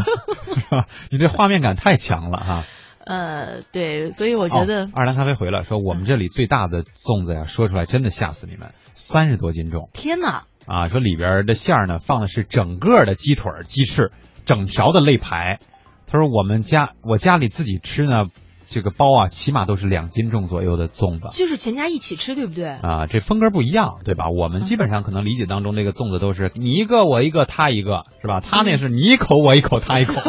[0.54, 0.86] 是吧？
[1.10, 2.64] 你这画面感太强了哈。
[3.04, 10.88] 呃，对，所以我觉得、哦二兰咖啡回来，说我们这里最大的粽子呀，说出来真的吓死你们，三十多斤重天哪，啊！
[10.88, 14.10] 说里边的馅儿呢放的是整个的鸡腿、鸡翅，
[14.44, 15.60] 整条的肋排。
[16.06, 18.26] 他说我们家我家里自己吃呢，
[18.68, 21.28] 这个包啊，起码都是两斤重左右的粽子。
[21.32, 22.66] 就是全家一起吃，对不对？
[22.66, 24.26] 啊，这风格不一样，对吧？
[24.28, 28.40] 我们基本上可能理解当中，那个粽子都是你一个我一个他一个，是吧？
[28.40, 30.14] 他那是你一口我一口他一口。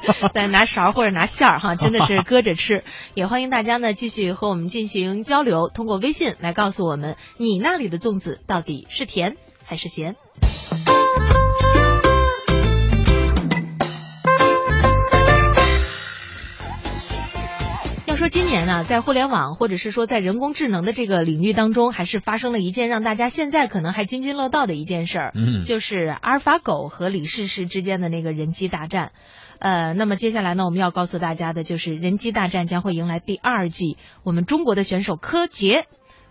[0.34, 2.84] 再拿勺或者拿馅儿哈，真的是 搁着吃。
[3.14, 10.16] 也欢迎大家呢继续和我们进行交流，通过微信来告诉我们你那里的粽子到底是甜还是咸。
[18.30, 29.10] 今年呢，在互联网或者是说在人工智能的这个领域当中，还是发生了一件让大家现在可能还津津乐道的一件事儿，嗯就是阿尔法狗和李世石之间的那个人机大战。
[29.58, 35.86] 呃，那么接下来呢，我们要告诉大家的就是人机大战将会迎来第二季，我们中国的选手柯洁。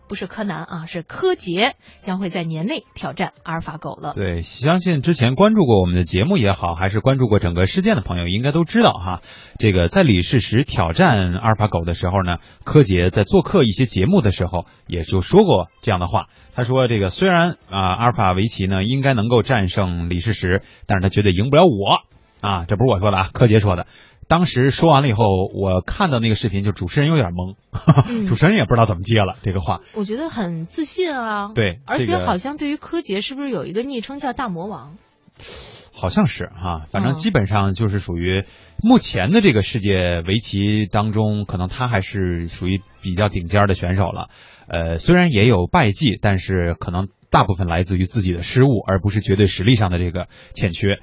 [0.09, 4.13] 不是柯南啊，是柯洁将会在年内挑战阿尔法狗了。
[4.15, 9.21] 对，相信之前关注过我们的节目也好，还是关注过整个事件的朋友，应该都知道哈。
[9.59, 16.25] 这个在李世石挑战阿尔法狗的时候呢，柯洁在做客一些节目的时候，也就说过这样的话。
[16.55, 22.01] 他说：“这个虽然啊，阿尔法围棋呢应该能够战胜李世石，但是他绝对赢不了我
[22.41, 22.65] 啊！
[22.67, 23.87] 这不是我说的啊，柯洁说的。”
[24.29, 25.23] 当时说完了以后，
[25.55, 27.55] 我看到那个视频，就主持人有点懵，
[28.07, 29.81] 嗯 主持人也不知道怎么接了这个话。
[29.95, 31.51] 我觉得很自信啊。
[31.55, 34.97] 对而且好像对于柯洁是不是有一个昵称叫大魔王？
[35.91, 38.45] 好像是哈，反正嗯基本上就是属于
[38.81, 44.29] 目前的这个世界围棋当中，可能他还是属于比较顶尖的选手了。
[44.67, 50.99] 呃，虽然也有败绩，但是可能大部分来自于自己的失误，而不是绝对实力上的这个欠缺。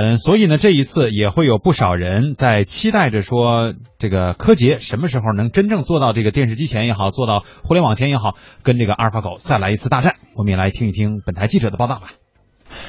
[0.00, 10.14] 嗯，所以呢，这一次也会有不少人在期待着说，这个柯洁什么时候能真正做到这个电视机前也好，做到互联网前也好，跟这个阿尔法狗再来一次大战。
[10.36, 12.12] 我们也来听一听本台记者的报道吧。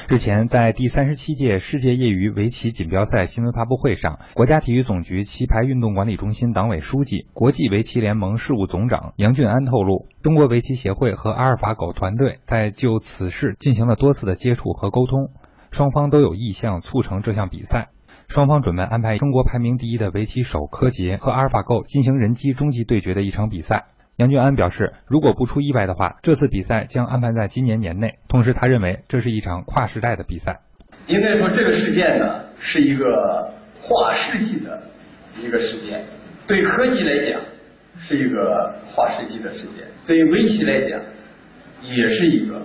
[0.08, 15.30] 日前，在第三十七届世界业余围棋锦标赛新闻发布会上，国家体育总局棋牌运动管理中心党委书记、国际围棋联盟事务总长杨俊安透露，中国围棋协会和阿尔法狗团队在就此事进行了多次的接触和沟通。
[15.70, 17.88] 双方都有意向促成这项比赛。
[18.28, 23.86] 双方准备安排中国排名第一的围棋手柯洁和阿尔法狗进行人机终极对决的一场比赛。
[24.16, 28.18] 杨俊安表示，如果不出意外的话，这次比赛将安排在今年年内。
[28.28, 30.60] 同时，他认为这是一场跨时代的比赛。
[31.06, 33.52] 应该说，这个事件呢是一个
[33.88, 34.82] 跨世纪的
[35.42, 36.04] 一个事件，
[36.46, 37.40] 对科技来讲
[37.98, 41.00] 是一个跨世纪的事件，对围棋来讲
[41.82, 42.64] 也是一个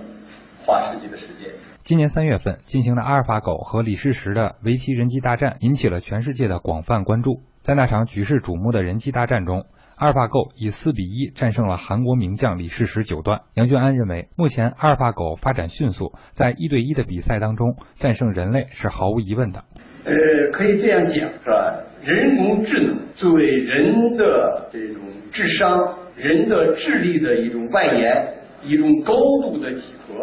[0.66, 1.54] 跨世纪的世界。
[1.84, 7.42] 今年三月份进行的阿尔法狗和李世石的围棋人机大战引起了全世界的广泛关注。
[7.62, 13.42] 在那场举世瞩目的人机大战中，阿尔法狗以四比一战胜了韩国名将李世石九段。
[13.54, 19.64] 杨俊安认为，目前阿尔法狗发展迅速，在一对一的比赛当中战胜人类是毫无疑问的。
[20.06, 20.14] 呃，
[20.54, 21.82] 可以这样讲，是吧？
[22.04, 25.02] 人工智能作为人的这种
[25.32, 30.14] 智商、人的智力的一种外延、一种高度的几何，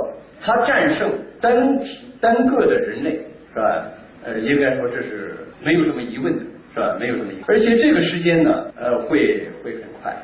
[0.44, 3.10] 它战胜单体单个的人类，
[3.52, 3.86] 是吧？
[4.24, 6.44] 呃，应该说这是没有什么疑问的。
[6.74, 6.96] 是吧？
[6.98, 7.44] 没有什么疑问。
[7.48, 10.16] 而且这个时间呢，呃，会会很快。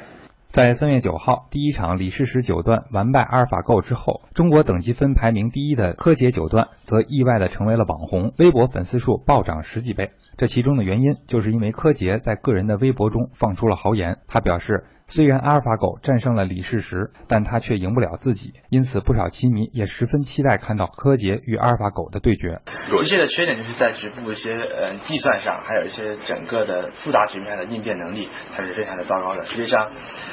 [0.48, 10.12] 在三月九号第一场李世石九段完败阿尔法狗之后，中国等级分排名第一的柯洁九段则意外的成为了网红，微博粉丝数暴涨十几倍。
[10.38, 14.84] 这其中的原因，就是因为柯洁在个人的微博中放出了豪言，他表示。
[15.08, 22.60] 虽然阿尔法狗战胜了李世石，但他却赢不了自己，因此不少棋迷也十分期待看到柯洁与阿尔法狗的对决。
[22.92, 29.46] 游戏的缺点就是在局部一些呃计算上，还有一些整个的复杂局面的应变能力，它是非常的糟糕的。
[29.46, 29.90] 实际上，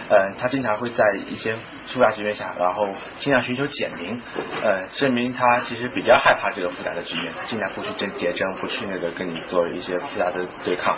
[0.10, 1.56] 呃，他经常会在一些
[1.88, 2.84] 复杂局面下，然后
[3.20, 4.22] 尽量寻求简明，
[4.62, 10.98] 呃，证明他其实比较害怕这个复杂的局面，尽量不去争结争，不去那个跟你做一些复杂的对抗。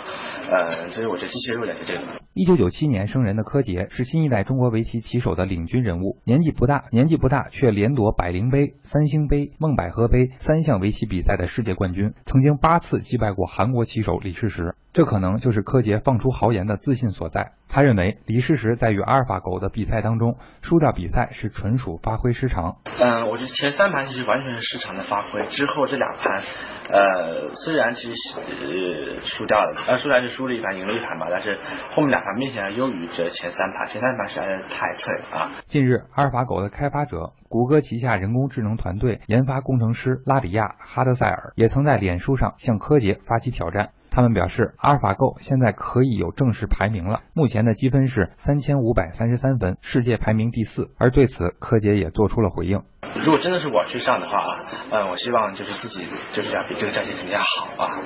[0.50, 2.02] 呃，所以我觉得机械弱点是这个。
[2.34, 14.74] 一九九七年生人的柯杰是新一代中国围棋棋手的领军人物，年纪不大，年纪不大却连夺百灵杯、三星杯、孟百合杯三项围棋比赛的世界冠军，曾经八次击败过韩国棋手李世石。
[14.98, 17.52] 这可能就是柯洁放出豪言的自信所在。
[17.68, 22.78] 他认为李世石在与阿尔法狗的比赛当中输掉比赛是纯属发挥失常。
[22.98, 26.42] 嗯，我觉得前三盘其实完全是失常的发挥，之后这两盘，
[26.90, 31.60] 呃，虽然其实呃输掉了，呃，虽然是输了一盘赢了一盘吧，但是
[31.94, 35.52] 后面两盘明显优于这前三盘，前三盘实在是太脆了啊。
[35.66, 43.90] 近日，阿尔法狗的开发者谷歌旗下人工智能团队研发工程师拉里亚哈德塞尔也曾在脸书上向柯洁发起挑战。
[44.10, 50.90] 他们表示，阿尔法狗现在可以有正式排名了，目前的积分是三千五百三十三分，世界排名第四。
[50.98, 52.82] 而对此，柯洁也做出了回应：
[53.24, 58.00] 如果真的是我去上的话啊，嗯，我希望就是自己就是要比这个战绩肯定要好啊，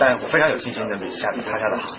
[0.00, 1.96] 但我非常有信心能比下次他下的好。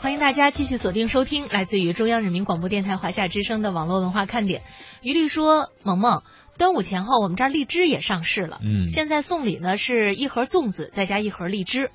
[0.00, 4.62] 欢迎大家继续锁定收听来自于中央人民广播电台华夏之声的网络文化看点。
[5.02, 6.22] 于律说：“萌萌，
[6.56, 11.90] 端午前后我们这儿荔枝也上市了，嗯，现在送礼呢是一盒粽子再加一盒荔枝。”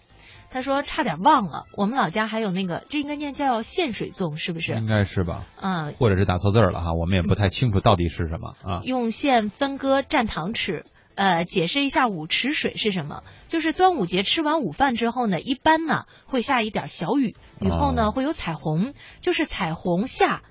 [0.54, 4.74] 他说差点忘了，我们老家还有那个，这应该念叫献水粽，是不是？
[4.76, 5.46] 应该是吧。
[5.60, 8.82] 嗯，或者是打错字了哈，我们也不太清楚到底是什么啊。
[8.86, 10.84] 用线分割蘸糖吃。
[11.16, 13.24] 呃，解释一下午池水是什么？
[13.48, 20.44] 就是端午节吃完午饭之后呢，一般呢会下一点小雨，雨后呢会有彩虹，就是彩虹下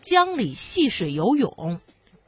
[0.00, 1.80] 江里戏水游泳。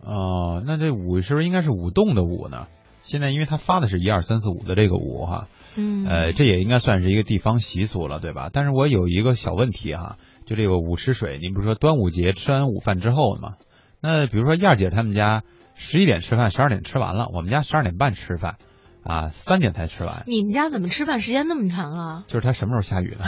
[0.03, 2.68] 哦，那这舞是不是应该是舞动的舞呢？
[3.03, 5.49] 现在因为他发的是一二三四五的这个舞哈。
[5.79, 8.51] 嗯，呃，这也应该算是一个地方习俗了，对吧？
[8.53, 13.55] 但是我有一个小问题哈，就这个午吃水，您不是说端午节吃完午饭之后吗？
[14.03, 15.45] 那比如说燕儿姐他们家
[15.76, 18.57] 十一点吃饭，十二点吃完了，我们家十二点半吃饭，
[19.05, 20.24] 啊，三点才吃完。
[20.26, 22.24] 你们家怎么吃饭时间那么长啊？
[22.29, 23.24] 就是他什么时候下雨呢？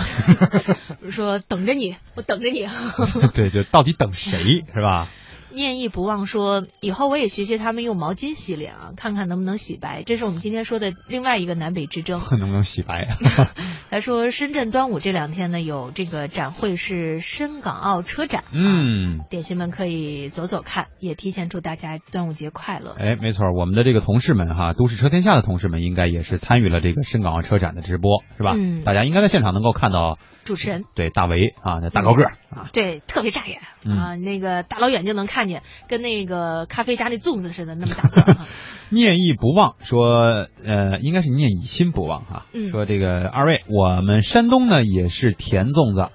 [1.10, 2.66] 说等着你，我等着你。
[3.34, 5.08] 对，就到底等谁是吧？
[5.52, 10.02] 念意不忘说，以后我也学学他们用毛巾洗脸啊，看看能不能洗白。
[10.02, 13.08] 这是我们今天说的另外一个南北之争，能不能洗白？
[13.90, 22.94] 他说深圳端午这两天呢，有这个展会是深港澳车展，嗯，点心们可以走走看，也提前祝大家端午节快乐。
[22.98, 28.54] 哎，没错，我们的这个同事们哈，都市车天下的同事们应该也是参与了这个深港澳车展的直播，是吧？
[28.56, 38.36] 嗯，大家应该在现场能够看到主持人，对大为啊，那大高个儿啊，对，特别扎眼啊，那个大老远就能看见，跟那个咖啡加那粽子似的那么大个。
[38.92, 42.46] 念意不忘说，呃，应该是念以心不忘哈。
[42.52, 46.12] 嗯，说这个二位，我们山东呢也是甜粽子。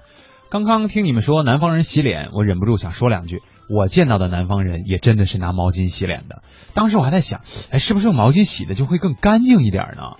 [0.50, 3.40] 刚刚听你们说南方人洗脸，我忍不住想说两句。
[3.68, 6.42] 我见到的南方人也真的是拿毛巾洗脸的。
[6.72, 10.18] 当时我还在想，哎，是不是用毛巾洗的就会更干净一点呢？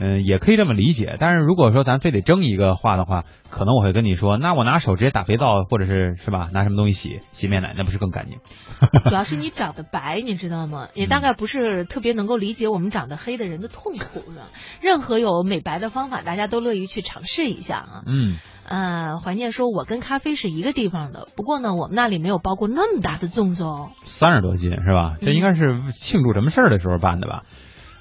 [0.00, 1.16] 嗯，也可以这么理解。
[1.18, 8.38] 但是如果说咱非得争一个话的话，可能我会跟你说，那我拿手直接打肥皂，或者是是吧，拿什么东西洗洗面奶，那不是更干净？
[9.04, 10.88] 主要是你长得白，你知道吗？
[10.94, 14.48] 也大概不是特别能够理解我们长得黑的人的痛苦，是吧？
[14.80, 18.02] 任何有美白的方法，大家都乐于去尝试一下啊。
[18.06, 18.36] 嗯。
[18.70, 23.92] 呃，怀念说，我跟咖啡是一个地方的，不过呢，我们那里没有包过那么大的粽子哦。
[24.02, 25.16] 三十多斤是吧？
[25.22, 27.44] 这应该是庆祝什么事儿的时候办的吧？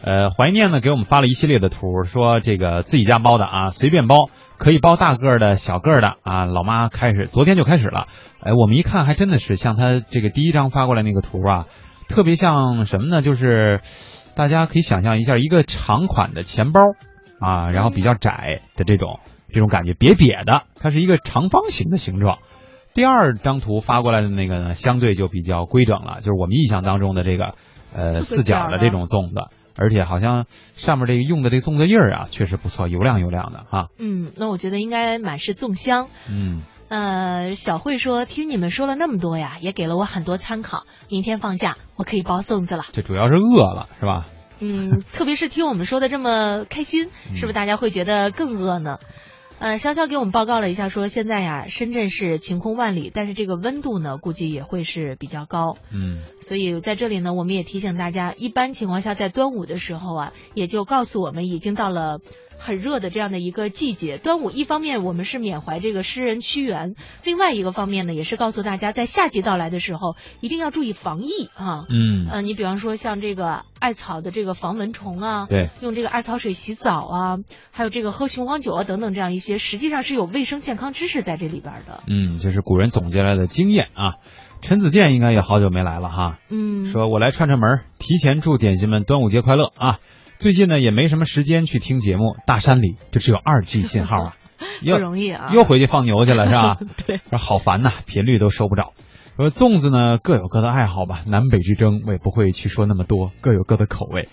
[0.02, 6.46] 呃，怀念呢给我们发了一系列的图，说这个自己家包的啊，随便包，可以包大个的、小个的啊。
[6.46, 8.08] 老妈开始昨天就开始了，
[8.42, 11.66] 哎，我们一看还真的是像他这个第一张发过来那个图啊，
[12.08, 13.22] 特别像什么呢？
[13.22, 13.82] 就是
[14.36, 16.82] 大家可以想象一下，一个长款的钱包
[17.40, 19.20] 啊，然后比较窄的这种。
[19.50, 22.40] 这种感觉瘪瘪的，它是一个长方形的形状。
[22.94, 27.56] 第二张图发过来的那个呢，相对就比较规整了，就是我们印象当中的这个
[27.94, 29.36] 呃四角的这种粽子，
[29.78, 33.88] 而且好像上面这个用的这个粽子叶儿啊，确实不错，油亮油亮的哈。
[33.98, 36.10] 嗯，那我觉得应该满是粽香。
[36.30, 40.86] 嗯，呃，小慧说听你们说了那么多呀，也给了我很多参考。
[41.10, 42.84] 明天放假，我可以包粽子了。
[42.92, 44.26] 这主要是饿了，是吧？
[44.60, 48.98] 嗯，特别是听我们说的这么开心，是不是大家会觉得更饿呢？
[49.60, 55.78] 呃，潇潇给我们报告了一下，说现在呀，深圳是晴空万里，但是这个温度呢，估计也会是比较高。
[55.92, 62.20] 嗯，所以在这里呢，我们也提醒大家，一般情况下在端午的时候啊，也就告诉我们已经到了。
[62.58, 71.86] 很热的这样的一个季节，端午一方面我们是缅怀这个诗人屈原，另外一个方面呢，也是告诉大家在夏季到来的时候一定要注意防疫啊。
[71.90, 77.38] 嗯，呃，你比方说像这个艾草的这个防蚊虫啊，对，用这个艾草水洗澡啊，
[77.72, 82.04] 还有这个喝雄黄酒啊等等这样一些，实际上是有卫生健康知识在这里边的。
[82.08, 84.16] 嗯，这是古人总结来的经验啊。
[84.60, 86.40] 陈子健应该也好久没来了哈。
[86.50, 90.00] 嗯，说我来串串门，提前祝点心们端午节快乐啊。
[90.40, 94.36] 最近呢也没什么时间去听节目，大山里就只有二 G 信号啊，
[94.86, 96.78] 不容易啊，又回去放牛去了是吧？
[97.08, 98.94] 对，说好烦呐，频率都收不着。
[99.36, 104.28] 说粽子呢各有各的爱好吧，南北之争我也不会去说那么多，各有各的口味。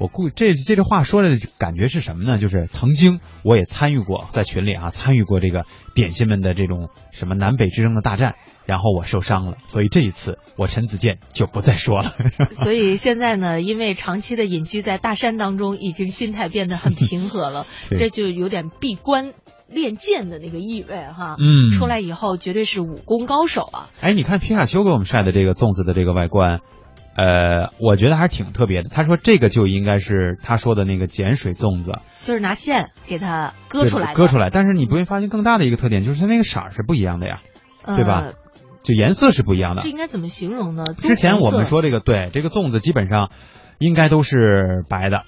[0.00, 1.28] 我估这这句话说的
[1.58, 2.38] 感觉是什么呢？
[2.38, 8.36] 就是曾经我也参与过在群里啊，参与过这个点心们的这种什么南北之争的大战。
[8.64, 12.10] 然后我受伤了，所以这一次我陈子健就不再说了。
[12.52, 19.32] 所以现在呢，因为长期的隐居在大山当中，已经心态变得很平和了，这就有点闭关
[19.70, 21.36] 练剑的那个意味哈。
[21.38, 23.88] 嗯，出来以后绝对是武功高手啊。
[24.02, 26.60] 哎，你看皮卡丘给我们晒的这个粽子的这个外观，
[27.16, 28.88] 呃，我觉得还是挺特别的。
[28.88, 34.50] 他说这个就应该是他说的那个碱水粽子，就是拿线给它割出来，割出来。
[34.50, 37.40] 但是你不会发现更大的一个特点，就是它那个色儿是不一样的呀，
[37.84, 38.32] 对吧？
[38.84, 40.84] 就颜色是不一样的，这应该怎么形容呢？
[40.96, 43.30] 之前我们说这个对这个粽子基本上
[43.78, 45.24] 应该都是白的，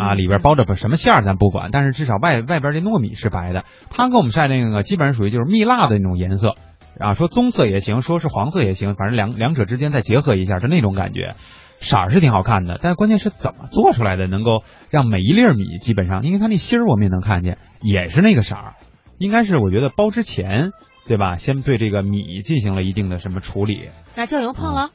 [0.00, 3.64] 啊里边包着什么馅儿咱不管，但是至少外外边这糯米是白的。
[3.90, 6.56] 他给我们晒那个基本上属于就是蜜蜡的那种颜色，
[6.98, 11.34] 啊说棕色也行，说是黄色也行，反正两两者之间再结合一下就那种感觉，
[11.80, 12.78] 色儿是挺好看的。
[12.82, 18.74] 但关键是怎么做出来的，能够让每一粒米基本上，因为它那芯儿我们也能看见，也是那个色儿，
[19.18, 20.72] 应该是我觉得包之前。
[21.06, 21.36] 对吧？
[21.36, 23.90] 先对这个米进行了一定的什么处理？
[24.14, 24.88] 那酱油泡了？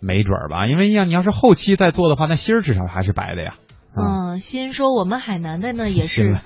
[0.00, 3.54] 没准儿吧，因为要你要是后期再做的话，那芯儿至少还是白的呀。
[3.96, 6.38] 嗯，心说我们海南的呢也 是。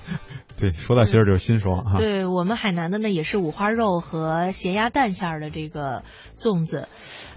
[0.57, 1.97] 对，说到芯儿就是心说啊。
[1.97, 6.03] 对我们海南的呢也是五花肉和咸鸭蛋馅儿的这个
[6.35, 6.89] 粽子。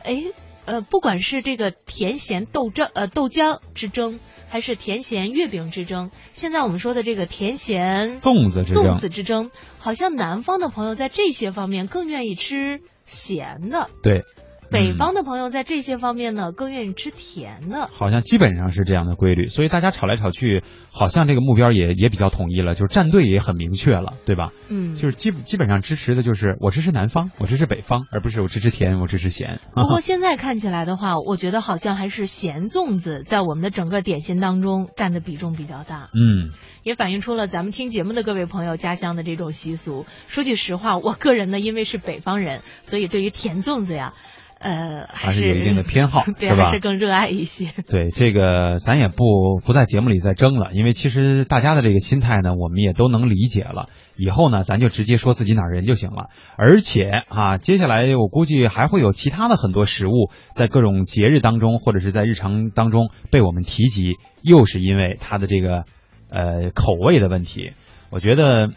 [0.03, 0.25] 哎，
[0.65, 4.19] 呃，不管是这个甜咸豆浆呃豆浆之争。
[4.53, 6.11] 还是甜咸月饼之争。
[6.33, 13.89] 现在我们说的这个甜咸粽子之粽子之争，好像南方的朋友在这些方面更愿意吃咸的。
[14.03, 14.25] 对。
[14.71, 20.63] 北方的朋友在这些方面呢，更愿意吃甜的，好像基本上是这样的规律，所以大家吵来吵去，
[20.93, 24.53] 好像这个目标也也比较统一了，就是站队也很明确了，对吧？
[24.69, 29.61] 嗯，就是基基本上支持的就是我支持南方，我支持北方，而不是我支持甜，我支持咸。
[29.75, 36.11] 不过现在看起来的话，我觉得好像还是咸粽子在我们的整个点心当中占的比重比较大。
[36.15, 36.51] 嗯，
[36.85, 40.07] 也反映出了咱们听节目的各位朋友家乡的这种习俗。
[40.29, 44.15] 说句实话，我个人呢，因为是北方人，所以对于甜粽子呀。
[44.61, 46.67] 呃，还是有一定的偏好， 对，吧？
[46.67, 47.73] 还是更热爱一些。
[47.89, 53.89] 对这个，咱也不不在节目里再争了，因为其实大家的这个心态呢，我们也都能理解了。
[54.17, 56.29] 以后呢，咱就直接说自己哪人就行了。
[56.59, 65.85] 而且啊，接下来我估计还会有其他的很多食物，在各种节日当中，或者是在日常当中被我们提及，又是因为它的这个
[66.29, 67.73] 呃口味的问题。
[68.11, 68.69] 我觉得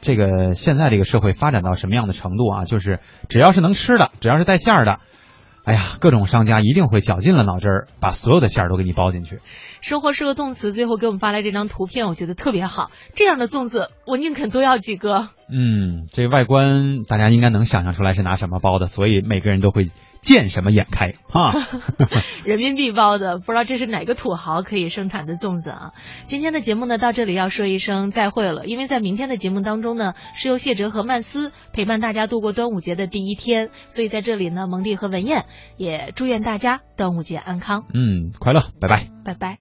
[0.00, 2.64] 这个现在这个社会发展到什么样的程度啊？
[2.64, 5.00] 就是只要是能吃的，只要是带馅儿的。
[5.66, 9.40] 哎呀，各种商家一定会绞尽了脑汁儿，把所有的馅儿都给你包进去。
[9.80, 12.92] 生活是个动词，最后给我们发来这张图片，我觉得特别好。
[13.16, 15.28] 这样的粽子，我宁肯多要几个。
[15.50, 19.90] 嗯，这外观大家应该能想象出来是拿什么包的，所以每个人都会
[20.26, 21.54] 见什么眼开啊。
[22.44, 25.92] 人民币包的，不知道这是哪个土豪可以生产的粽子啊？
[26.24, 35.46] 今天的节目呢，到这里要说一声再会了，因为在明天的节目当中呢，是由谢哲和曼斯陪伴大家度过端午节的第一天，所以在这里呢，蒙蒂和文燕
[35.76, 37.84] 也祝愿大家端午节安康。
[37.94, 39.54] 嗯，快乐，拜拜，拜拜。